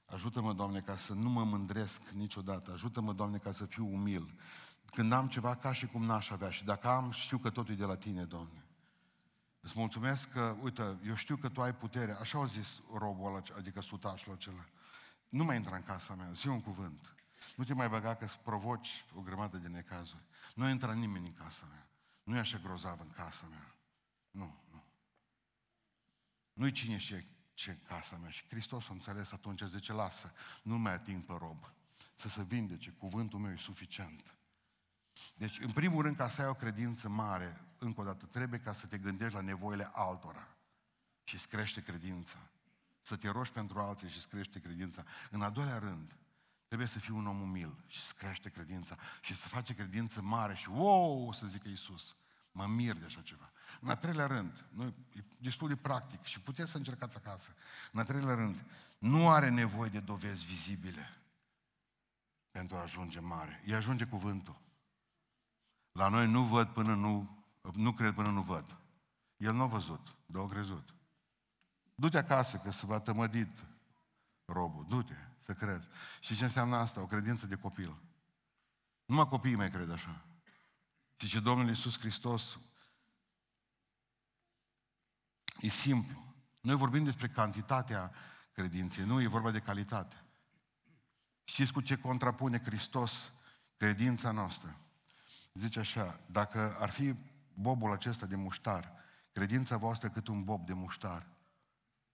[0.06, 2.72] Ajută-mă, Doamne, ca să nu mă mândresc niciodată.
[2.72, 4.39] Ajută-mă, Doamne, ca să fiu umil.
[4.86, 7.78] Când am ceva ca și cum n-aș avea și dacă am, știu că totul e
[7.78, 8.64] de la Tine, Doamne.
[9.65, 12.12] Îți mulțumesc că, uite, eu știu că Tu ai putere.
[12.12, 14.65] Așa au zis robul ăla, adică sutașul acela.
[15.30, 17.15] Nu mai intra în casa mea, zi un cuvânt.
[17.56, 20.23] Nu te mai băga că provoci o grămadă de necazuri.
[20.56, 21.88] Nu intră nimeni în casa mea.
[22.23, 23.75] Nu e așa grozav în casa mea.
[24.32, 24.84] Nu, nu.
[26.54, 28.30] Nu-i cine știe ce în casa mea.
[28.30, 31.71] Și Hristos a înțeles atunci, zice, lasă, nu mai ating pe rob.
[32.15, 34.23] Să se vindece, cuvântul meu e suficient.
[35.36, 38.74] Deci, în primul rând, ca să ai o credință mare, încă o dată, trebuie ca
[38.74, 40.48] să te gândești la nevoile altora
[41.24, 42.38] și îți crește credința.
[43.02, 45.04] Să te rogi pentru alții și îți crește credința.
[45.32, 46.16] În al doilea rând,
[46.68, 50.56] trebuie să fii un om umil și îți crește credința și să face credință mare
[50.56, 52.16] și wow, să zică Iisus.
[52.52, 53.52] Mă mir de așa ceva.
[53.82, 57.56] În al treilea rând, nu, e destul de practic și puteți să încercați acasă.
[57.92, 58.66] În al treilea rând,
[58.98, 61.18] nu are nevoie de dovezi vizibile
[62.52, 63.62] pentru a ajunge mare.
[63.66, 64.62] Îi ajunge cuvântul.
[65.92, 67.35] La noi nu văd până nu,
[67.73, 68.78] nu cred până nu văd.
[69.38, 70.93] El nu a văzut, dar a crezut.
[71.95, 73.65] Du-te acasă, că se va tămădit
[74.45, 74.86] robul.
[74.88, 75.88] Du-te, să crezi.
[76.19, 77.01] Și ce înseamnă asta?
[77.01, 77.95] O credință de copil.
[79.06, 80.25] Numai copiii mai cred așa.
[81.15, 82.58] Și ce Domnul Iisus Hristos
[85.60, 86.36] e simplu.
[86.62, 88.12] Noi vorbim despre cantitatea
[88.51, 90.23] credinței, nu e vorba de calitate.
[91.43, 93.34] Știți cu ce contrapune Hristos
[93.78, 94.78] credința noastră?
[95.54, 97.15] Zice așa, dacă ar fi
[97.56, 98.91] bobul acesta de muștar,
[99.32, 101.28] credința voastră cât un bob de muștar,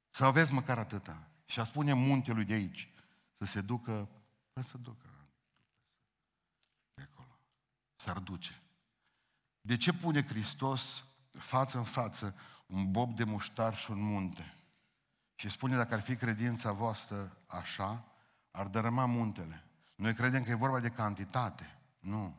[0.10, 1.28] să aveți măcar atâta.
[1.46, 2.94] Și a spune muntelui de aici
[3.38, 4.10] să se ducă,
[4.54, 5.08] păi să ducă
[6.94, 7.40] de acolo.
[7.96, 8.62] S-ar duce.
[9.62, 14.56] De ce pune Hristos față în față un bob de muștar și un munte?
[15.36, 18.06] Și spune, dacă ar fi credința voastră așa,
[18.52, 19.64] ar dărâma muntele.
[19.96, 21.80] Noi credem că e vorba de cantitate.
[22.00, 22.36] Nu.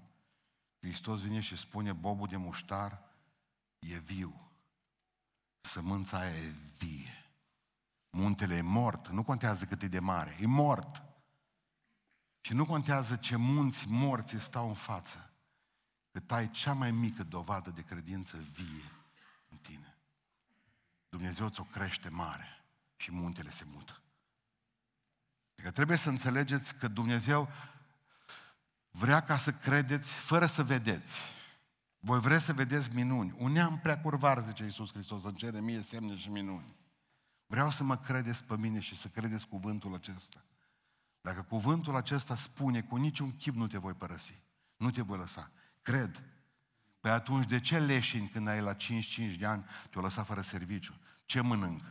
[0.82, 3.02] Hristos vine și spune, bobul de muștar
[3.78, 4.50] e viu.
[5.60, 7.32] Sămânța aia e vie.
[8.10, 9.08] Muntele e mort.
[9.08, 10.36] Nu contează cât e de mare.
[10.40, 11.02] E mort.
[12.40, 15.32] Și nu contează ce munți morți stau în față.
[16.10, 18.90] Cât ai cea mai mică dovadă de credință vie
[19.48, 19.96] în tine.
[21.08, 22.64] Dumnezeu ți-o crește mare
[22.96, 24.00] și muntele se mută.
[25.52, 27.48] Adică trebuie să înțelegeți că Dumnezeu
[28.92, 31.20] vrea ca să credeți fără să vedeți.
[31.98, 33.34] Voi vreți să vedeți minuni.
[33.38, 36.76] Un neam prea curvar, zice Iisus Hristos, îmi cere mie semne și minuni.
[37.46, 40.44] Vreau să mă credeți pe mine și să credeți cuvântul acesta.
[41.20, 44.42] Dacă cuvântul acesta spune, cu niciun chip nu te voi părăsi,
[44.76, 45.50] nu te voi lăsa,
[45.82, 46.22] cred.
[47.00, 48.76] Pe atunci, de ce leșini când ai la 5-5
[49.38, 50.94] de ani te-o lăsat fără serviciu?
[51.24, 51.82] Ce mănânc?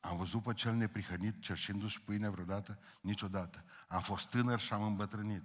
[0.00, 2.78] Am văzut pe cel neprihănit cerșindu-și pâine vreodată?
[3.00, 3.64] Niciodată.
[3.88, 5.42] Am fost tânăr și am îmbătrânit.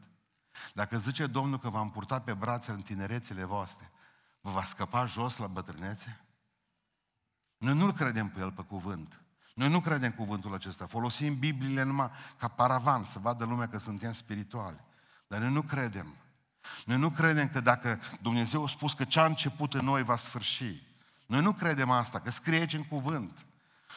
[0.74, 3.92] Dacă zice Domnul că v-am purtat pe brațe în tinerețele voastre,
[4.42, 6.22] vă va scăpa jos la bătrânețe?
[7.58, 9.22] Noi nu-L credem pe El pe cuvânt.
[9.54, 10.86] Noi nu credem cuvântul acesta.
[10.86, 14.80] Folosim Bibliile numai ca paravan, să vadă lumea că suntem spirituali.
[15.28, 16.16] Dar noi nu credem.
[16.86, 20.16] Noi nu credem că dacă Dumnezeu a spus că ce a început în noi va
[20.16, 20.88] sfârși.
[21.26, 23.46] Noi nu credem asta, că scrie aici în cuvânt.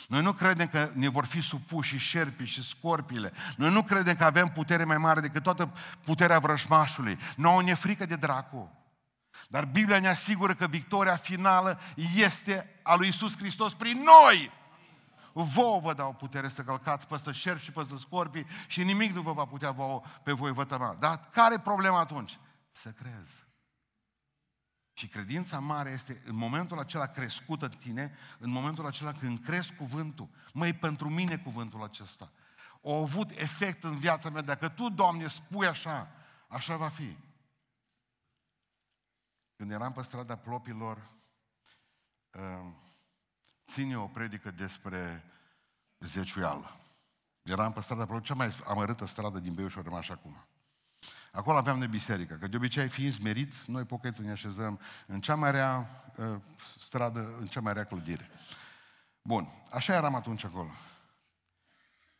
[0.08, 3.32] Noi nu credem că ne vor fi supuși și șerpii și scorpile.
[3.56, 5.72] Noi nu credem că avem putere mai mare decât toată
[6.04, 7.18] puterea vrăjmașului.
[7.36, 8.70] Nouă ne frică de dracu.
[9.48, 11.80] Dar Biblia ne asigură că victoria finală
[12.14, 14.50] este a lui Isus Hristos prin noi.
[15.32, 19.32] Vouă vă dau putere să călcați peste șerpi și peste scorpii și nimic nu vă
[19.32, 20.96] va putea vouă pe voi vătăma.
[20.98, 22.38] Dar care e problema atunci?
[22.72, 23.45] Să crezi.
[24.98, 29.74] Și credința mare este în momentul acela crescută în tine, în momentul acela când crezi
[29.74, 30.28] cuvântul.
[30.52, 32.32] Măi, pentru mine cuvântul acesta.
[32.80, 34.42] O avut efect în viața mea.
[34.42, 36.10] Dacă tu, Doamne, spui așa,
[36.48, 37.16] așa va fi.
[39.56, 41.10] Când eram pe strada plopilor,
[42.32, 42.72] uh,
[43.66, 45.24] ține o predică despre
[45.98, 46.80] zeciuială.
[47.42, 50.46] Eram pe strada plopilor, cea mai amărâtă stradă din Beiuș, o rămas acum.
[51.32, 55.34] Acolo aveam de biserică, că de obicei fiind smeriți, noi pocheți ne așezăm în cea
[55.34, 56.26] mai rea uh,
[56.78, 58.30] stradă, în cea mai rea clădire.
[59.22, 60.70] Bun, așa eram atunci acolo.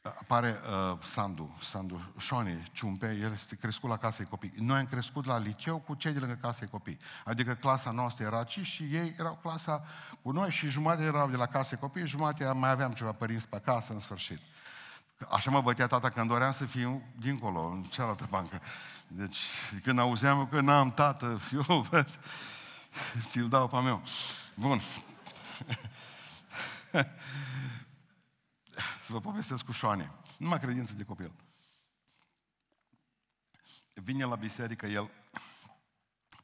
[0.02, 4.52] apare uh, Sandu, Sandu Șoni Ciumpe, el este crescut la casei copii.
[4.56, 6.98] Noi am crescut la liceu cu cei de lângă casei copii.
[7.24, 9.84] Adică clasa noastră era aici și ei erau clasa
[10.22, 13.56] cu noi și jumătate erau de la casei copii, jumătate mai aveam ceva părinți pe
[13.56, 14.40] acasă în sfârșit.
[15.30, 18.60] Așa mă bătea tata când doream să fiu dincolo, în cealaltă bancă.
[19.08, 19.38] Deci,
[19.82, 22.20] când auzeam că n-am tată, eu văd,
[23.20, 24.02] ți-l dau pe meu.
[24.54, 24.80] Bun.
[29.04, 30.10] să vă povestesc cu Șoane.
[30.38, 31.32] Numai credință de copil.
[33.92, 35.10] Vine la biserică, el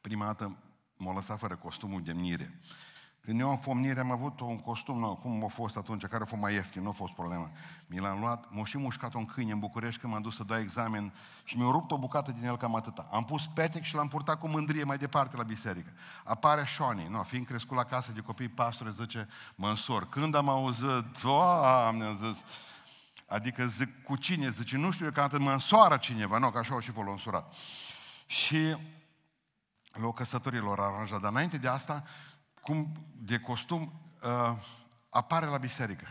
[0.01, 0.57] prima dată
[0.97, 2.59] m-a lăsat fără costumul de mire.
[3.25, 6.25] Când eu am fomnire am avut un costum, nu, cum a fost atunci, care a
[6.25, 7.51] fost mai ieftin, nu a fost problemă.
[7.87, 10.59] Mi l-am luat, m-a și mușcat un câine în București când m-am dus să dau
[10.59, 13.07] examen și mi-a rupt o bucată din el cam atâta.
[13.11, 15.89] Am pus petec și l-am purtat cu mândrie mai departe la biserică.
[16.23, 20.09] Apare Șoni, nu, fiind crescut la casă de copii pastore, zice, mă însor.
[20.09, 22.43] Când am auzit, Doamne, am zis,
[23.27, 24.49] adică zic, cu cine?
[24.49, 27.53] Zice, nu știu, eu că mă însoară cineva, nu, că așa o și v însurat.
[28.25, 28.77] Și
[29.91, 32.03] la o căsătorilor aranjat, dar înainte de asta,
[32.63, 34.57] cum de costum uh,
[35.09, 36.07] apare la biserică.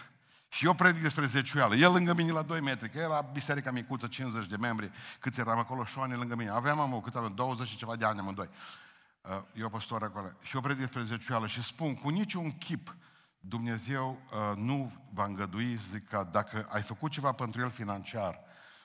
[0.49, 1.75] Și eu predic despre zeciuială.
[1.75, 5.59] El lângă mine la 2 metri, că era biserica micuță, 50 de membri, câți eram
[5.59, 6.51] acolo, șoane lângă mine.
[6.51, 8.49] Aveam, am cât aveam, 20 și ceva de ani amândoi.
[9.21, 10.33] Uh, eu păstor acolo.
[10.43, 12.97] Și eu predic despre zeciuială și spun, cu niciun chip,
[13.39, 18.41] Dumnezeu uh, nu va îngădui, zic că dacă ai făcut ceva pentru El financiar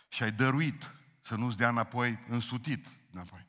[0.08, 3.48] și ai dăruit, să nu-ți dea înapoi, însutit înapoi.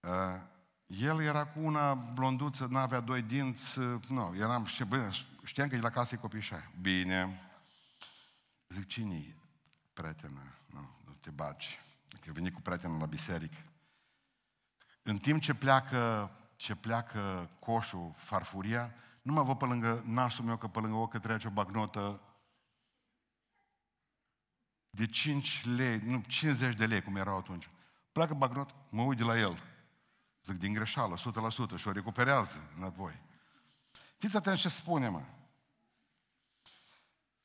[0.00, 0.54] Uh,
[0.86, 4.64] el era cu una blonduță, nu avea doi dinți, nu, eram,
[5.44, 6.70] știam că e la casă e copișa.
[6.80, 7.40] Bine.
[8.68, 9.36] Zic, cine
[9.92, 10.42] prietena?
[10.66, 11.78] Nu, nu te bagi.
[12.20, 13.56] Că veni cu prietena la biserică.
[15.02, 20.56] În timp ce pleacă, ce pleacă coșul, farfuria, nu mă văd pe lângă nasul meu,
[20.56, 22.20] că pe lângă ochi trece o bagnotă
[24.90, 27.70] de 5 lei, nu, 50 de lei, cum erau atunci.
[28.12, 29.62] Pleacă bagnot, mă uit de la el.
[30.46, 33.22] Zic, din greșeală, 100% și o recuperează înapoi.
[34.16, 35.22] Fiți atenți ce spune, mă.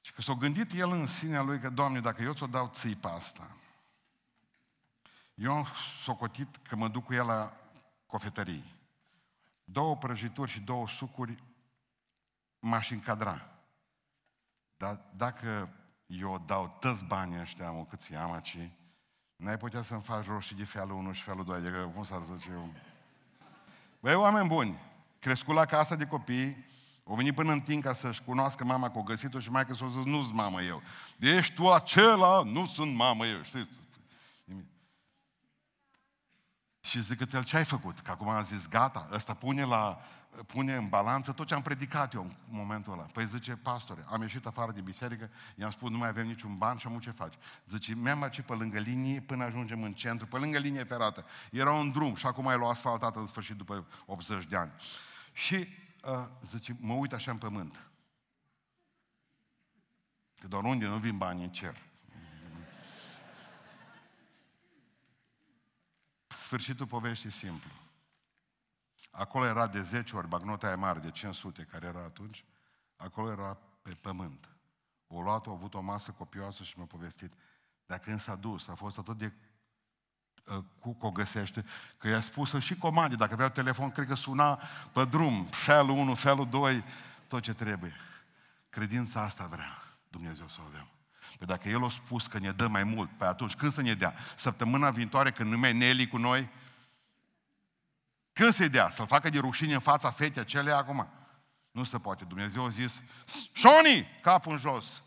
[0.01, 3.13] Și că s-a gândit el în sinea lui că, Doamne, dacă eu ți-o dau țipa
[3.13, 3.55] asta,
[5.33, 5.67] eu am
[6.03, 7.57] socotit că mă duc cu el la
[8.05, 8.75] cofetărie.
[9.63, 11.43] Două prăjituri și două sucuri
[12.59, 13.49] m-aș încadra.
[14.77, 15.73] Dar dacă
[16.05, 18.57] eu dau toți banii ăștia, mă, câți am aici,
[19.35, 22.51] n-ai putea să-mi faci roșii de felul 1 și felul 2, adică, cum s-ar zice,
[22.51, 22.73] eu,
[24.01, 24.79] Băi, oameni buni,
[25.19, 26.65] crescut la casa de copii,
[27.03, 29.73] au venit până în timp ca să-și cunoască mama că o găsit-o și mai că
[29.73, 30.81] s-o zis, nu-s mamă eu.
[31.19, 33.79] Ești tu acela, nu sunt mamă eu, știți?
[36.79, 37.99] Și zic că el ce ai făcut?
[37.99, 40.01] Că acum am zis, gata, ăsta pune, la,
[40.47, 43.01] pune în balanță tot ce am predicat eu în momentul ăla.
[43.01, 46.77] Păi zice, pastore, am ieșit afară de biserică, i-am spus, nu mai avem niciun ban
[46.77, 47.33] și am ce faci?
[47.67, 51.25] Zice, mi-am aici pe lângă linie până ajungem în centru, pe lângă linie ferată.
[51.51, 54.71] Era un drum și acum e l-au asfaltat în sfârșit după 80 de ani.
[55.33, 55.67] Și
[56.03, 57.85] uh, zice, mă uit așa în pământ.
[60.39, 61.77] Că doar unde nu vin bani în cer.
[66.27, 67.80] Sfârșitul poveștii simplu.
[69.11, 72.45] Acolo era de 10 ori bagnota aia mare, de 500, care era atunci.
[72.95, 74.49] Acolo era pe pământ.
[75.07, 77.33] O luat, a avut o masă copioasă și mi-a povestit.
[77.85, 79.33] Dar când s-a dus, a fost atât de
[80.45, 81.65] uh, cu o găsește,
[81.97, 84.61] că i-a spus și comande, dacă avea telefon, cred că suna
[84.93, 86.83] pe drum, felul 1, felul 2,
[87.27, 87.95] tot ce trebuie.
[88.69, 90.87] Credința asta vrea Dumnezeu să o avem.
[91.37, 93.93] Păi dacă El a spus că ne dă mai mult, pe atunci când să ne
[93.93, 94.13] dea?
[94.35, 96.49] Săptămâna viitoare când nu mai Nelly cu noi?
[98.33, 98.89] Când să-i dea?
[98.89, 101.07] Să-l facă de rușine în fața fetei acelea acum?
[101.71, 102.23] Nu se poate.
[102.23, 103.01] Dumnezeu a zis,
[103.53, 105.03] Șoni, capul în jos.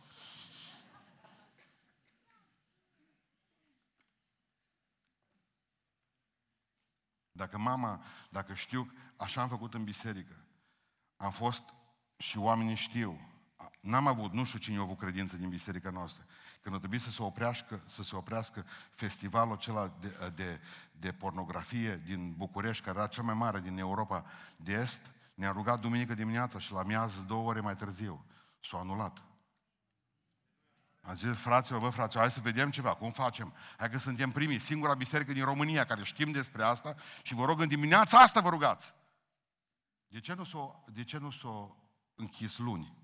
[7.32, 10.44] Dacă mama, dacă știu, așa am făcut în biserică.
[11.16, 11.62] Am fost
[12.16, 13.20] și oamenii știu.
[13.80, 16.26] N-am avut, nu știu cine a avut credință din biserica noastră.
[16.64, 20.60] Când a trebuit să se oprească, să se oprească festivalul acela de, de,
[20.92, 24.24] de pornografie din București, care era cel mai mare din Europa
[24.56, 28.24] de Est, ne-a rugat duminică dimineața și la miază două ore mai târziu.
[28.60, 29.22] S-a anulat.
[31.00, 33.52] A zis, fraților, bă, fraților, hai să vedem ceva, cum facem?
[33.76, 37.60] Hai că suntem primii, singura biserică din România care știm despre asta și vă rog
[37.60, 38.94] în dimineața asta vă rugați.
[40.08, 41.76] De ce nu s-o, de ce nu s-o
[42.14, 43.03] închis luni?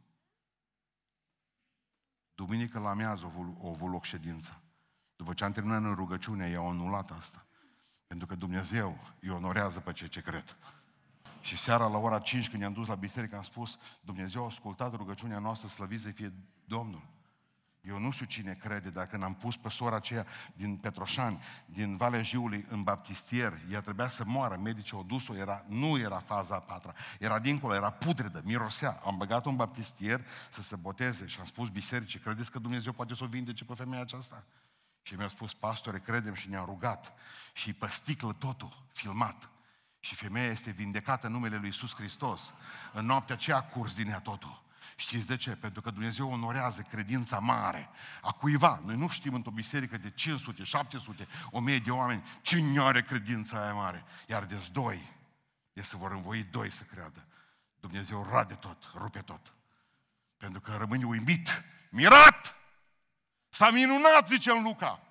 [2.41, 4.61] Duminică la amiază a avut loc ședința.
[5.17, 7.47] După ce am terminat în rugăciune, i-au anulat asta.
[8.07, 10.57] Pentru că Dumnezeu îi onorează pe cei ce cred.
[11.41, 14.95] Și seara la ora 5 când ne-am dus la biserică am spus Dumnezeu a ascultat
[14.95, 16.33] rugăciunea noastră, slăvit să fie
[16.65, 17.03] Domnul.
[17.81, 22.23] Eu nu știu cine crede, dacă n-am pus pe sora aceea din Petroșani, din Valea
[22.23, 26.61] Jiului, în baptistier, ea trebuia să moară, medicii au dus-o, era, nu era faza a
[26.61, 29.01] patra, era dincolo, era putredă, mirosea.
[29.05, 33.15] Am băgat-o în baptistier să se boteze și am spus bisericii, credeți că Dumnezeu poate
[33.15, 34.45] să o vindece pe femeia aceasta?
[35.03, 37.13] Și mi-a spus, pastore, credem și ne-a rugat.
[37.53, 39.49] Și pe sticlă totul, filmat.
[40.01, 42.55] Și femeia este vindecată în numele Lui Iisus Hristos.
[42.93, 44.63] În noaptea aceea a curs din ea totul.
[45.01, 45.57] Știți de ce?
[45.57, 47.91] Pentru că Dumnezeu onorează credința mare
[48.23, 48.83] a cuiva.
[48.85, 53.75] Noi nu știm într-o biserică de 500, 700, 1000 de oameni cine are credința aia
[53.75, 54.05] mare.
[54.27, 55.13] Iar de doi,
[55.73, 57.27] e să vor învoi doi să creadă.
[57.81, 59.55] Dumnezeu rade tot, rupe tot.
[60.37, 62.55] Pentru că rămâne uimit, mirat!
[63.49, 65.03] S-a minunat, zice în Luca.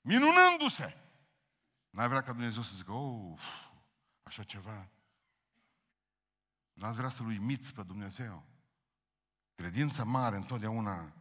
[0.00, 0.96] Minunându-se.
[1.90, 3.40] N-ai vrea ca Dumnezeu să zică, oh,
[4.22, 4.88] așa ceva.
[6.72, 8.56] N-ați vrea să-L uimiți pe Dumnezeu.
[9.62, 11.12] Credința mare întotdeauna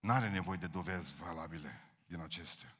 [0.00, 2.76] nu are nevoie de dovezi valabile din acestea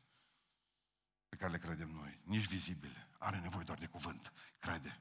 [1.29, 3.09] pe care le credem noi, nici vizibile.
[3.19, 4.33] Are nevoie doar de cuvânt.
[4.59, 5.01] Crede.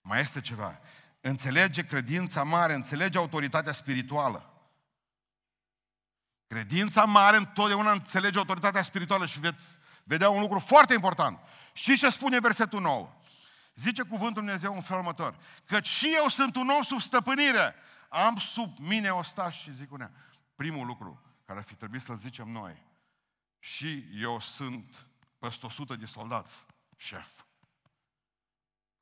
[0.00, 0.80] Mai este ceva.
[1.20, 4.52] Înțelege credința mare, înțelege autoritatea spirituală.
[6.46, 11.38] Credința mare întotdeauna înțelege autoritatea spirituală și veți vedea un lucru foarte important.
[11.72, 13.12] Știți ce spune versetul 9?
[13.74, 15.38] Zice cuvântul Dumnezeu în felul următor.
[15.64, 17.74] Că și eu sunt un om sub stăpânire.
[18.08, 20.12] Am sub mine ostași și zic unea.
[20.54, 22.86] Primul lucru care ar fi trebuit să-l zicem noi.
[23.58, 25.06] Și eu sunt
[25.38, 26.66] peste 100 de soldați,
[26.96, 27.44] șef.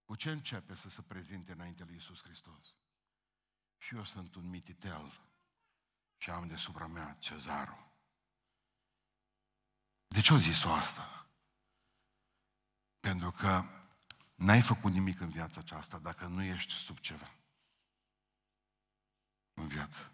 [0.04, 2.78] Cu ce începe să se prezinte înainte lui Iisus Hristos?
[3.78, 5.20] Și eu sunt un mititel
[6.16, 7.86] și am deasupra mea cezarul.
[10.06, 11.28] De ce o zis-o asta?
[13.00, 13.64] Pentru că
[14.34, 17.30] n-ai făcut nimic în viața aceasta dacă nu ești sub ceva.
[19.56, 20.10] În viață.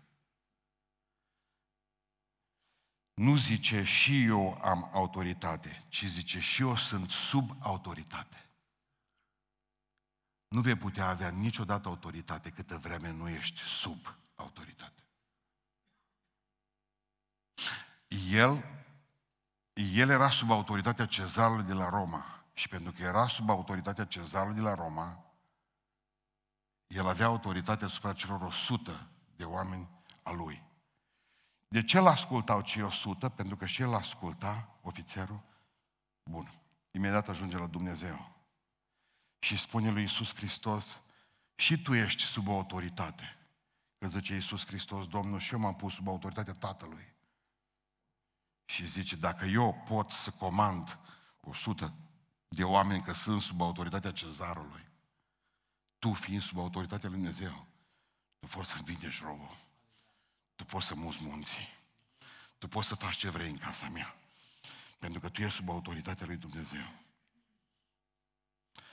[3.15, 8.51] Nu zice și eu am autoritate, ci zice și eu sunt sub autoritate.
[10.49, 15.03] Nu vei putea avea niciodată autoritate câtă vreme nu ești sub autoritate.
[18.31, 18.65] El,
[19.73, 22.45] el era sub autoritatea cezarului de la Roma.
[22.55, 25.25] Și pentru că era sub autoritatea cezarului de la Roma,
[26.87, 29.11] el avea autoritatea asupra celor 100
[29.43, 29.89] de oameni
[30.23, 30.63] a lui.
[31.69, 33.29] De ce l-ascultau cei 100?
[33.29, 35.43] Pentru că și el asculta, ofițerul,
[36.31, 36.53] bun.
[36.91, 38.31] Imediat ajunge la Dumnezeu.
[39.39, 41.03] Și spune lui Iisus Hristos,
[41.55, 43.37] și tu ești sub autoritate.
[43.99, 47.15] Că zice Iisus Hristos, Domnul, și eu m-am pus sub autoritatea Tatălui.
[48.65, 50.99] Și zice, dacă eu pot să comand
[51.41, 51.95] o sută
[52.49, 54.89] de oameni că sunt sub autoritatea cezarului,
[55.99, 57.72] tu fiind sub autoritatea lui Dumnezeu,
[58.43, 59.57] tu poți să vindești robul.
[60.55, 61.69] Tu poți să muți munții.
[62.59, 64.17] Tu poți să faci ce vrei în casa mea.
[64.99, 66.93] Pentru că tu ești sub autoritatea lui Dumnezeu.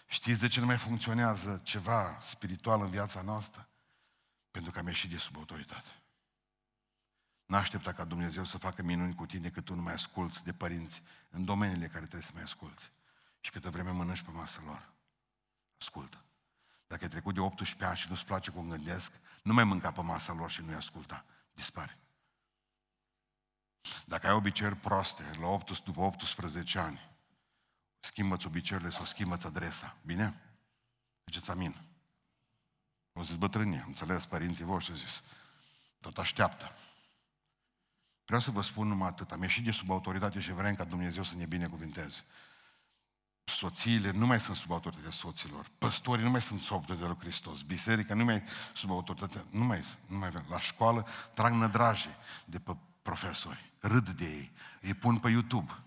[0.07, 3.67] Știți de ce nu mai funcționează ceva spiritual în viața noastră?
[4.51, 5.89] Pentru că am ieșit de sub autoritate.
[7.45, 11.01] N-aștepta ca Dumnezeu să facă minuni cu tine că tu nu mai asculți de părinți
[11.29, 12.91] în domeniile care trebuie să mai asculți.
[13.39, 14.93] Și câtă vreme mănânci pe masă lor.
[15.79, 16.23] Ascultă.
[16.88, 19.12] Dacă ai trecut de 18 ani și nu-ți place cum gândesc,
[19.49, 21.25] nu mai mânca pe masa lor și nu-i asculta.
[21.53, 21.97] Dispare.
[24.05, 27.09] Dacă ai obiceiuri proaste, la 8, după 18 ani,
[27.99, 29.97] schimbă-ți obiceiurile sau schimbă-ți adresa.
[30.05, 30.41] Bine?
[31.25, 31.75] Ziceți amin.
[33.13, 35.23] O zis bătrânii, înțeles, părinții voștri, zis,
[35.99, 36.75] tot așteaptă.
[38.25, 39.31] Vreau să vă spun numai atât.
[39.31, 42.23] Am ieșit de sub autoritate și vrem ca Dumnezeu să ne binecuvinteze.
[43.49, 45.65] Soțiile nu mai sunt sub autoritatea soților.
[45.77, 47.62] Păstorii nu mai sunt sub autoritatea lui Hristos.
[47.62, 49.45] Biserica nu mai sub autoritatea...
[49.49, 50.45] Nu mai, nu mai avem.
[50.49, 53.73] La școală trag nădraje de pe profesori.
[53.79, 54.51] Râd de ei.
[54.81, 55.83] Îi pun pe YouTube.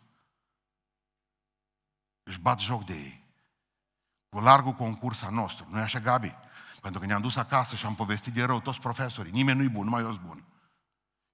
[2.22, 3.25] Își bat joc de ei.
[4.29, 5.66] Cu largul concurs a nostru.
[5.70, 6.35] Nu e așa, Gabi?
[6.81, 9.33] Pentru că ne-am dus acasă și am povestit de rău toți profesorii.
[9.33, 10.44] Nimeni nu-i bun, numai eu sunt bun.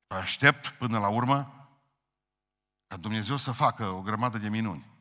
[0.06, 1.68] Aștept până la urmă
[2.86, 4.97] ca Dumnezeu să facă o grămadă de minuni.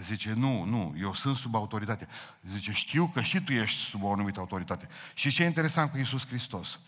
[0.00, 2.08] Zice, nu, nu, eu sunt sub autoritate.
[2.42, 4.88] Zice, știu că și tu ești sub o anumită autoritate.
[5.14, 6.78] Și ce e interesant cu Iisus Hristos?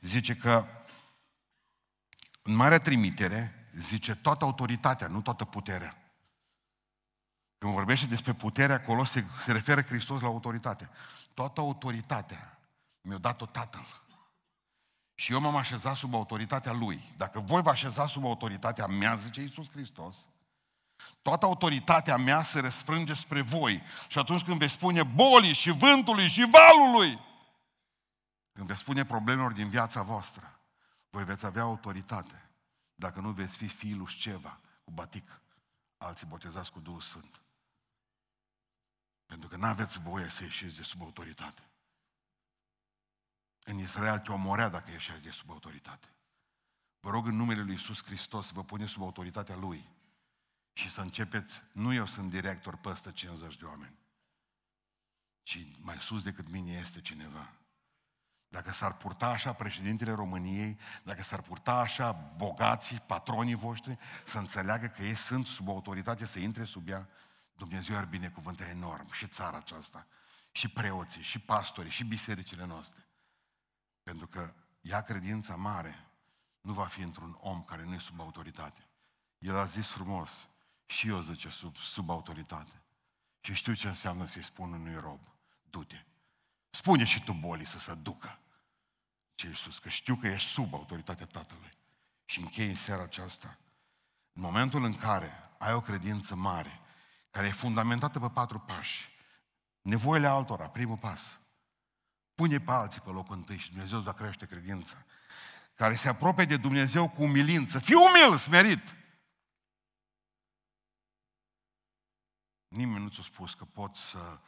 [0.00, 0.66] Zice că
[2.42, 5.96] în Marea Trimitere, zice, toată autoritatea, nu toată puterea.
[7.58, 10.90] Când vorbește despre putere, acolo se, se referă Hristos la autoritate.
[11.34, 12.58] Toată autoritatea
[13.00, 13.86] mi-a dat-o Tatăl.
[15.14, 17.12] Și eu m-am așezat sub autoritatea Lui.
[17.16, 20.26] Dacă voi vă așezați sub autoritatea mea, zice Iisus Hristos,
[21.22, 23.82] Toată autoritatea mea se răsfrânge spre voi.
[24.08, 27.20] Și atunci când veți spune bolii și vântului și valului,
[28.52, 30.60] când veți spune problemelor din viața voastră,
[31.10, 32.50] voi veți avea autoritate
[32.94, 35.40] dacă nu veți fi fiul ceva cu batic,
[35.96, 37.40] alții botezați cu Duhul Sfânt.
[39.26, 41.62] Pentru că nu aveți voie să ieșiți de sub autoritate.
[43.64, 46.08] În Israel te omorea dacă ieșeai de sub autoritate.
[47.00, 49.88] Vă rog în numele Lui Iisus Hristos să vă puneți sub autoritatea Lui
[50.76, 53.98] și să începeți, nu eu sunt director peste 50 de oameni,
[55.42, 57.52] ci mai sus decât mine este cineva.
[58.48, 64.86] Dacă s-ar purta așa președintele României, dacă s-ar purta așa bogații, patronii voștri, să înțeleagă
[64.86, 67.08] că ei sunt sub autoritate, să intre sub ea,
[67.52, 70.06] Dumnezeu ar binecuvânta enorm și țara aceasta,
[70.50, 73.06] și preoții, și pastorii, și bisericile noastre.
[74.02, 76.10] Pentru că ea credința mare
[76.60, 78.88] nu va fi într-un om care nu e sub autoritate.
[79.38, 80.48] El a zis frumos,
[80.86, 82.82] și eu zice, sub, sub autoritate.
[83.40, 85.20] Și știu ce înseamnă să-i spun unui rob,
[85.62, 86.04] du-te.
[86.70, 88.38] Spune și tu bolii să se ducă.
[89.34, 91.72] Ce Iisus, că știu că ești sub autoritatea Tatălui.
[92.24, 93.58] Și închei în seara aceasta.
[94.32, 96.80] În momentul în care ai o credință mare,
[97.30, 99.08] care e fundamentată pe patru pași,
[99.80, 101.38] nevoile altora, primul pas,
[102.34, 105.04] pune pe alții pe locul întâi și Dumnezeu îți va crește credința,
[105.74, 107.78] care se apropie de Dumnezeu cu umilință.
[107.78, 108.94] Fii umil, smerit!
[112.76, 114.40] Nimeni nu ți-a spus că poți să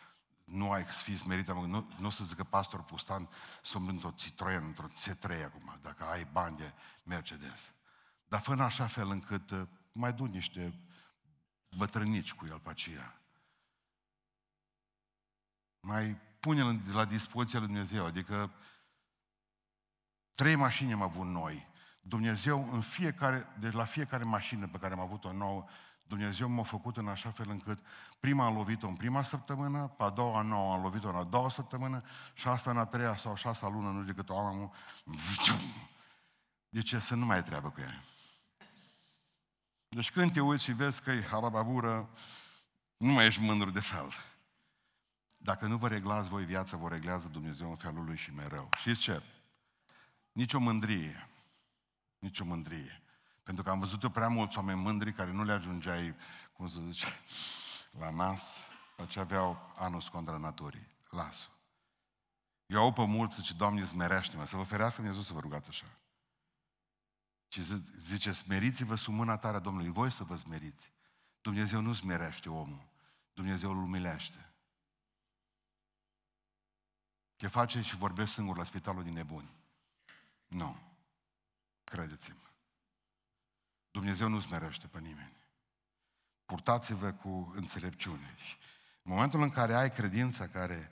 [0.44, 3.28] nu ai să fii smerit, nu, nu să zică pastor Pustan
[3.62, 6.72] să într-o Citroen, într-o C3 acum, dacă ai bani de
[7.02, 7.72] Mercedes.
[8.28, 10.80] Dar fă în așa fel încât uh, mai du niște
[11.76, 13.20] bătrânici cu el pe aceea.
[15.80, 18.52] Mai pune-l la dispoziția lui Dumnezeu, adică
[20.34, 21.66] trei mașini am avut noi.
[22.00, 25.64] Dumnezeu în fiecare, deci la fiecare mașină pe care am avut-o nouă,
[26.08, 27.78] Dumnezeu m-a făcut în așa fel încât
[28.20, 31.50] prima am lovit-o în prima săptămână, pe a doua nouă am lovit-o în a doua
[31.50, 32.04] săptămână
[32.34, 34.72] și asta în a treia sau a șasea lună, nu știu de cât o am,
[36.68, 38.02] de ce să nu mai ai treabă cu ea.
[39.88, 42.10] Deci când te uiți și vezi că e harababură,
[42.96, 44.12] nu mai ești mândru de fel.
[45.36, 48.68] Dacă nu vă reglați voi viața, vă reglează Dumnezeu în felul lui și mereu.
[48.82, 49.22] Și ce?
[50.32, 51.28] Nici o mândrie.
[52.18, 53.02] Nici o mândrie.
[53.48, 56.14] Pentru că am văzut eu prea mulți oameni mândri care nu le ajungeai,
[56.52, 57.06] cum să zice,
[57.98, 58.56] la nas,
[58.96, 60.86] la ce aveau anus contra naturii.
[61.10, 61.48] Las-o.
[62.66, 65.86] Eu au pe mulți, zice, Doamne, zmerește-mă, să vă ferească Dumnezeu să vă rugați așa.
[67.48, 67.62] Și
[67.98, 70.92] zice, smeriți-vă sub mâna tare Domnului, voi să vă smeriți.
[71.40, 72.88] Dumnezeu nu smerește omul,
[73.32, 74.52] Dumnezeu îl umilește.
[77.36, 79.50] Ce face și vorbesc singur la spitalul din nebuni.
[80.46, 80.76] Nu.
[81.84, 82.47] Credeți-mă.
[83.98, 85.36] Dumnezeu nu smerește pe nimeni.
[86.44, 88.34] Purtați-vă cu înțelepciune.
[88.36, 88.56] Și
[89.02, 90.90] în momentul în care ai credința care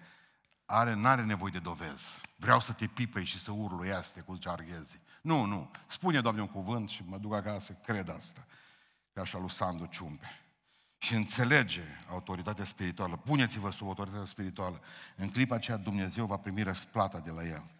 [0.65, 2.21] are, n-are nevoie de dovezi.
[2.37, 5.01] Vreau să te pipăi și să urluiaste cu zice arghezii.
[5.21, 5.71] Nu, nu.
[5.89, 8.47] Spune, Doamne, un cuvânt și mă duc acasă, cred asta.
[9.13, 10.41] Ca așa lui Sandu Ciumpe.
[10.99, 13.17] Și înțelege autoritatea spirituală.
[13.17, 14.81] Puneți-vă sub autoritatea spirituală.
[15.17, 17.71] În clipa aceea Dumnezeu va primi răsplata de la El.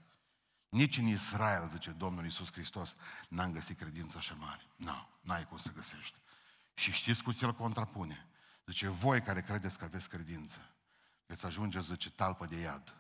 [0.77, 2.95] Nici în Israel, zice Domnul Iisus Hristos,
[3.29, 4.63] n-am găsit credință așa mare.
[4.77, 6.19] Nu, no, n-ai cum să găsești.
[6.75, 8.29] Și știți cu ce el contrapune?
[8.67, 10.75] Zice, voi care credeți că aveți credință,
[11.27, 12.95] veți ajunge, zice, talpă de iad.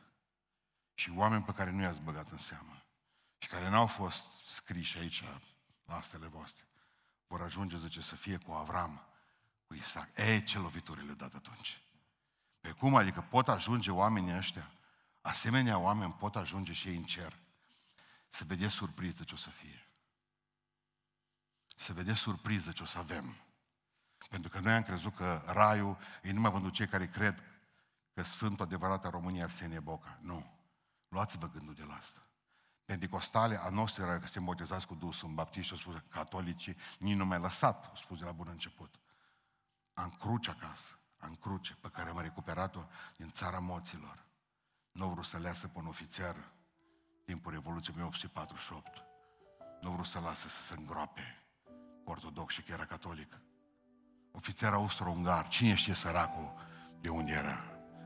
[0.94, 2.82] Și oameni pe care nu i-ați băgat în seamă
[3.38, 5.24] și care n-au fost scriși aici
[5.84, 6.68] la astele voastre,
[7.26, 9.06] vor ajunge, zice, să fie cu Avram,
[9.66, 10.18] cu Isaac.
[10.18, 11.82] Ei, ce lovituri le-a dat atunci.
[12.60, 14.70] Pe cum adică pot ajunge oamenii ăștia,
[15.20, 17.44] asemenea oameni pot ajunge și ei în cer.
[18.36, 19.90] Să vedeți surpriză ce o să fie.
[21.76, 23.36] Să vedeți surpriză ce o să avem.
[24.30, 27.42] Pentru că noi am crezut că raiul e numai pentru cei care cred
[28.14, 30.18] că Sfântul adevărat a României Arsenie Boca.
[30.20, 30.58] Nu.
[31.08, 32.28] Luați-vă gândul de la asta.
[32.84, 37.16] Pentecostale, a noastră era că suntem botezați cu Duhul Sfânt, baptiști, au spus, catolicii, nici
[37.16, 39.00] nu mai lăsat, au spus de la bun început.
[39.94, 42.84] Am cruce acasă, am cruce pe care am recuperat-o
[43.16, 44.26] din țara moților.
[44.92, 46.54] Nu vreau să leasă pe un ofițer
[47.26, 49.04] timpul Revoluției 1848.
[49.80, 51.42] Nu vreau să lasă să se îngroape
[52.04, 53.40] cu ortodox și că era catolic.
[54.32, 56.52] Ofițer austro-ungar, cine știe săracul
[57.00, 57.58] de unde era?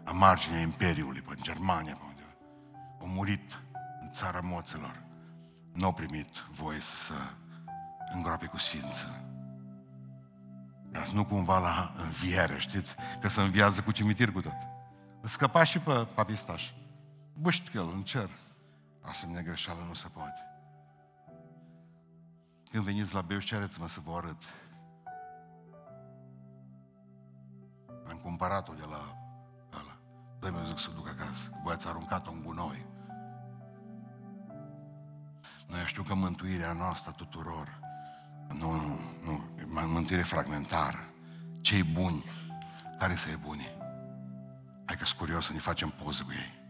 [0.05, 2.37] A marginea Imperiului, pe Germania, pe unde
[3.01, 3.63] A murit
[4.01, 5.03] în țara moților.
[5.73, 7.15] Nu au primit voie să se
[8.13, 9.25] îngroape cu sfință.
[10.93, 12.97] Ca să nu cumva la înviere, știți?
[13.21, 14.57] Că se înviază cu cimitir cu tot.
[15.23, 16.71] Scăpa și pe papistaș.
[17.35, 18.31] Buști el în cer.
[19.01, 20.51] Asemenea greșeală nu se poate.
[22.71, 24.43] Când veniți la Beuș, cereți-mă să vă arăt.
[28.11, 29.17] Am cumpărat-o de la
[29.73, 29.97] ăla.
[30.41, 31.51] Dă-mi zic să duc acasă.
[31.63, 32.87] Voi ați aruncat-o în gunoi.
[35.67, 37.81] Noi știu că mântuirea noastră tuturor,
[38.49, 38.71] nu,
[39.25, 40.99] nu, nu, mântuire fragmentară.
[41.61, 42.25] Cei buni,
[42.99, 43.77] care să e buni?
[44.85, 46.63] Hai că curios să ne facem poză cu ei.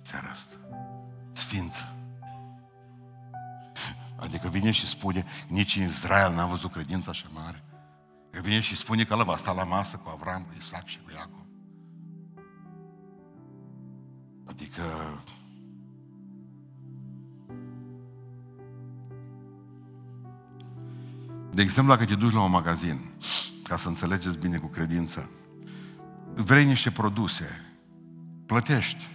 [0.00, 0.54] Seara asta.
[1.36, 1.94] Sfință.
[4.16, 7.64] Adică vine și spune, nici în Israel n-am văzut credința așa mare.
[8.30, 10.98] Că vine și spune că el va sta la masă cu Avram, cu Isaac și
[11.04, 11.46] cu Iacov.
[14.46, 14.82] Adică
[21.54, 23.10] De exemplu, dacă te duci la un magazin,
[23.62, 25.28] ca să înțelegeți bine cu credința,
[26.34, 27.74] vrei niște produse,
[28.46, 29.13] plătești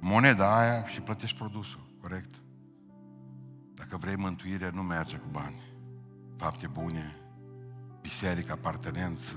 [0.00, 2.34] moneda aia și plătești produsul, corect?
[3.74, 5.62] Dacă vrei mântuire, nu merge cu bani.
[6.36, 7.16] Fapte bune,
[8.00, 9.34] biserică, apartenență.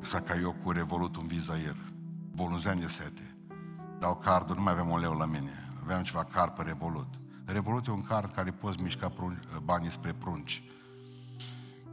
[0.00, 1.76] Să ca eu cu Revolut un vizair,
[2.34, 3.34] bolunzean de sete.
[3.98, 5.72] Dau cardul, nu mai aveam un leu la mine.
[5.82, 7.14] Aveam ceva card pe Revolut.
[7.44, 10.62] Revolut e un card care poți mișca prun, banii spre prunci.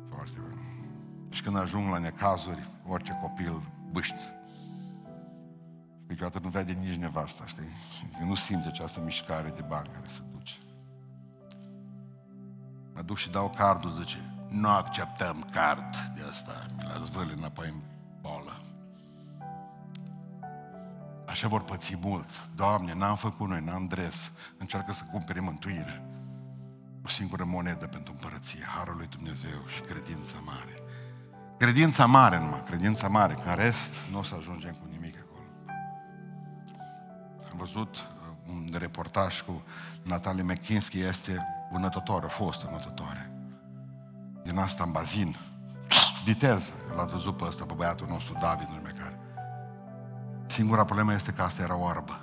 [0.10, 0.62] Foarte bine.
[1.30, 4.36] Și când ajung la necazuri, orice copil bâști.
[6.10, 7.72] Și câteodată nu vede nici nevasta, știi?
[8.18, 10.54] Că nu simte această mișcare de bani care se duce.
[12.94, 16.66] Mă duc și dau cardul, zice, nu acceptăm card de asta.
[16.78, 17.80] Mi-l zvârli înapoi în
[18.22, 18.62] bolă.
[21.26, 22.40] Așa vor păți mulți.
[22.56, 24.32] Doamne, n-am făcut noi, n-am dres.
[24.58, 26.06] Încearcă să cumpere mântuire.
[27.06, 30.74] O singură monedă pentru împărăție, Harul lui Dumnezeu și credința mare.
[31.58, 34.97] Credința mare numai, credința mare, că în rest nu o să ajungem cu nimic acolo.
[34.97, 34.97] Am
[37.58, 38.04] văzut uh,
[38.50, 39.62] un reportaj cu
[40.04, 43.32] Natalie McKinsky, este o nătătoare, fostă nătătoare.
[44.44, 45.36] Din asta în bazin,
[46.24, 49.20] viteză, l-a văzut pe ăsta, pe băiatul nostru, David, nu care.
[50.46, 52.22] Singura problemă este că asta era oarbă.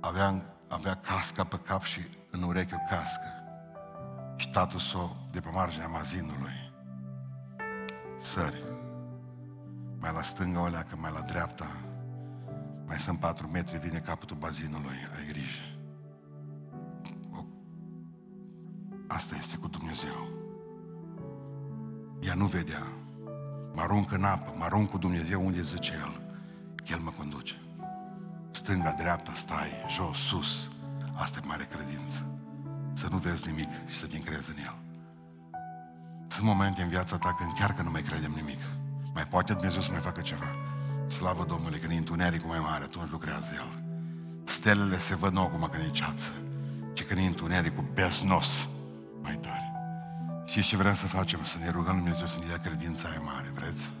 [0.00, 3.32] Avea, avea casca pe cap și în ureche o cască.
[4.36, 6.72] Și tatăl s-o de pe marginea mazinului.
[8.22, 8.65] Sări.
[10.06, 11.70] Mai la stânga o leacă, mai la dreapta.
[12.86, 14.96] Mai sunt patru metri, vine capătul bazinului.
[15.16, 15.62] Ai grijă.
[17.32, 17.44] O...
[19.06, 20.28] Asta este cu Dumnezeu.
[22.20, 22.82] Ea nu vedea.
[23.74, 26.20] Mă arunc în apă, mă arunc cu Dumnezeu unde zice El.
[26.84, 27.54] El mă conduce.
[28.50, 30.70] Stânga, dreapta, stai, jos, sus.
[31.14, 32.26] Asta e mare credință.
[32.92, 34.76] Să nu vezi nimic și să te încrezi în El.
[36.26, 38.60] Sunt momente în viața ta când chiar că nu mai credem nimic.
[39.16, 40.46] Mai poate Dumnezeu să mai facă ceva.
[41.06, 43.82] Slavă Domnului, când e întunericul mai mare, atunci lucrează El.
[44.44, 46.30] Stelele se văd nu acum când e ceață,
[46.92, 48.68] ci când e întunericul besnos
[49.22, 49.72] mai tare.
[50.46, 51.44] Și ce vrem să facem?
[51.44, 53.92] Să ne rugăm Dumnezeu să ne dea credința aia mare, vreți?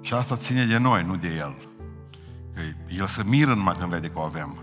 [0.00, 1.56] Și asta ține de noi, nu de El.
[2.54, 4.60] Că El să miră numai când vede că o avem.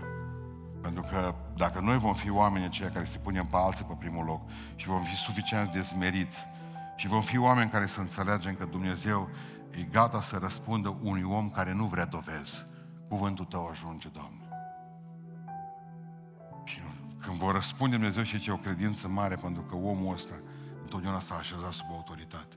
[0.80, 4.24] Pentru că dacă noi vom fi oameni aceia care se punem pe alții pe primul
[4.24, 4.40] loc
[4.76, 6.46] și vom fi suficient de smeriți
[7.02, 9.28] și vom fi oameni care să înțelegem că Dumnezeu
[9.70, 12.66] e gata să răspundă unui om care nu vrea dovezi.
[13.08, 14.48] Cuvântul Tău ajunge, Doamne.
[16.64, 16.80] Și
[17.20, 20.34] când vor răspunde Dumnezeu și ce o credință mare, pentru că omul ăsta
[20.80, 22.56] întotdeauna s-a așezat sub autoritate.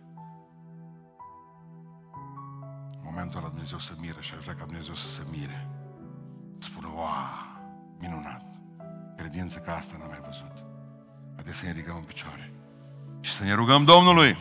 [2.91, 5.67] În momentul ăla Dumnezeu să miră și aș vrea ca Dumnezeu să se mire.
[6.59, 7.09] Spune, wow,
[7.99, 8.45] minunat.
[9.17, 10.65] Credință ca asta n-am mai văzut.
[11.35, 12.54] Haideți să ne ridicăm în picioare.
[13.25, 14.37] Și să ne rugăm Domnului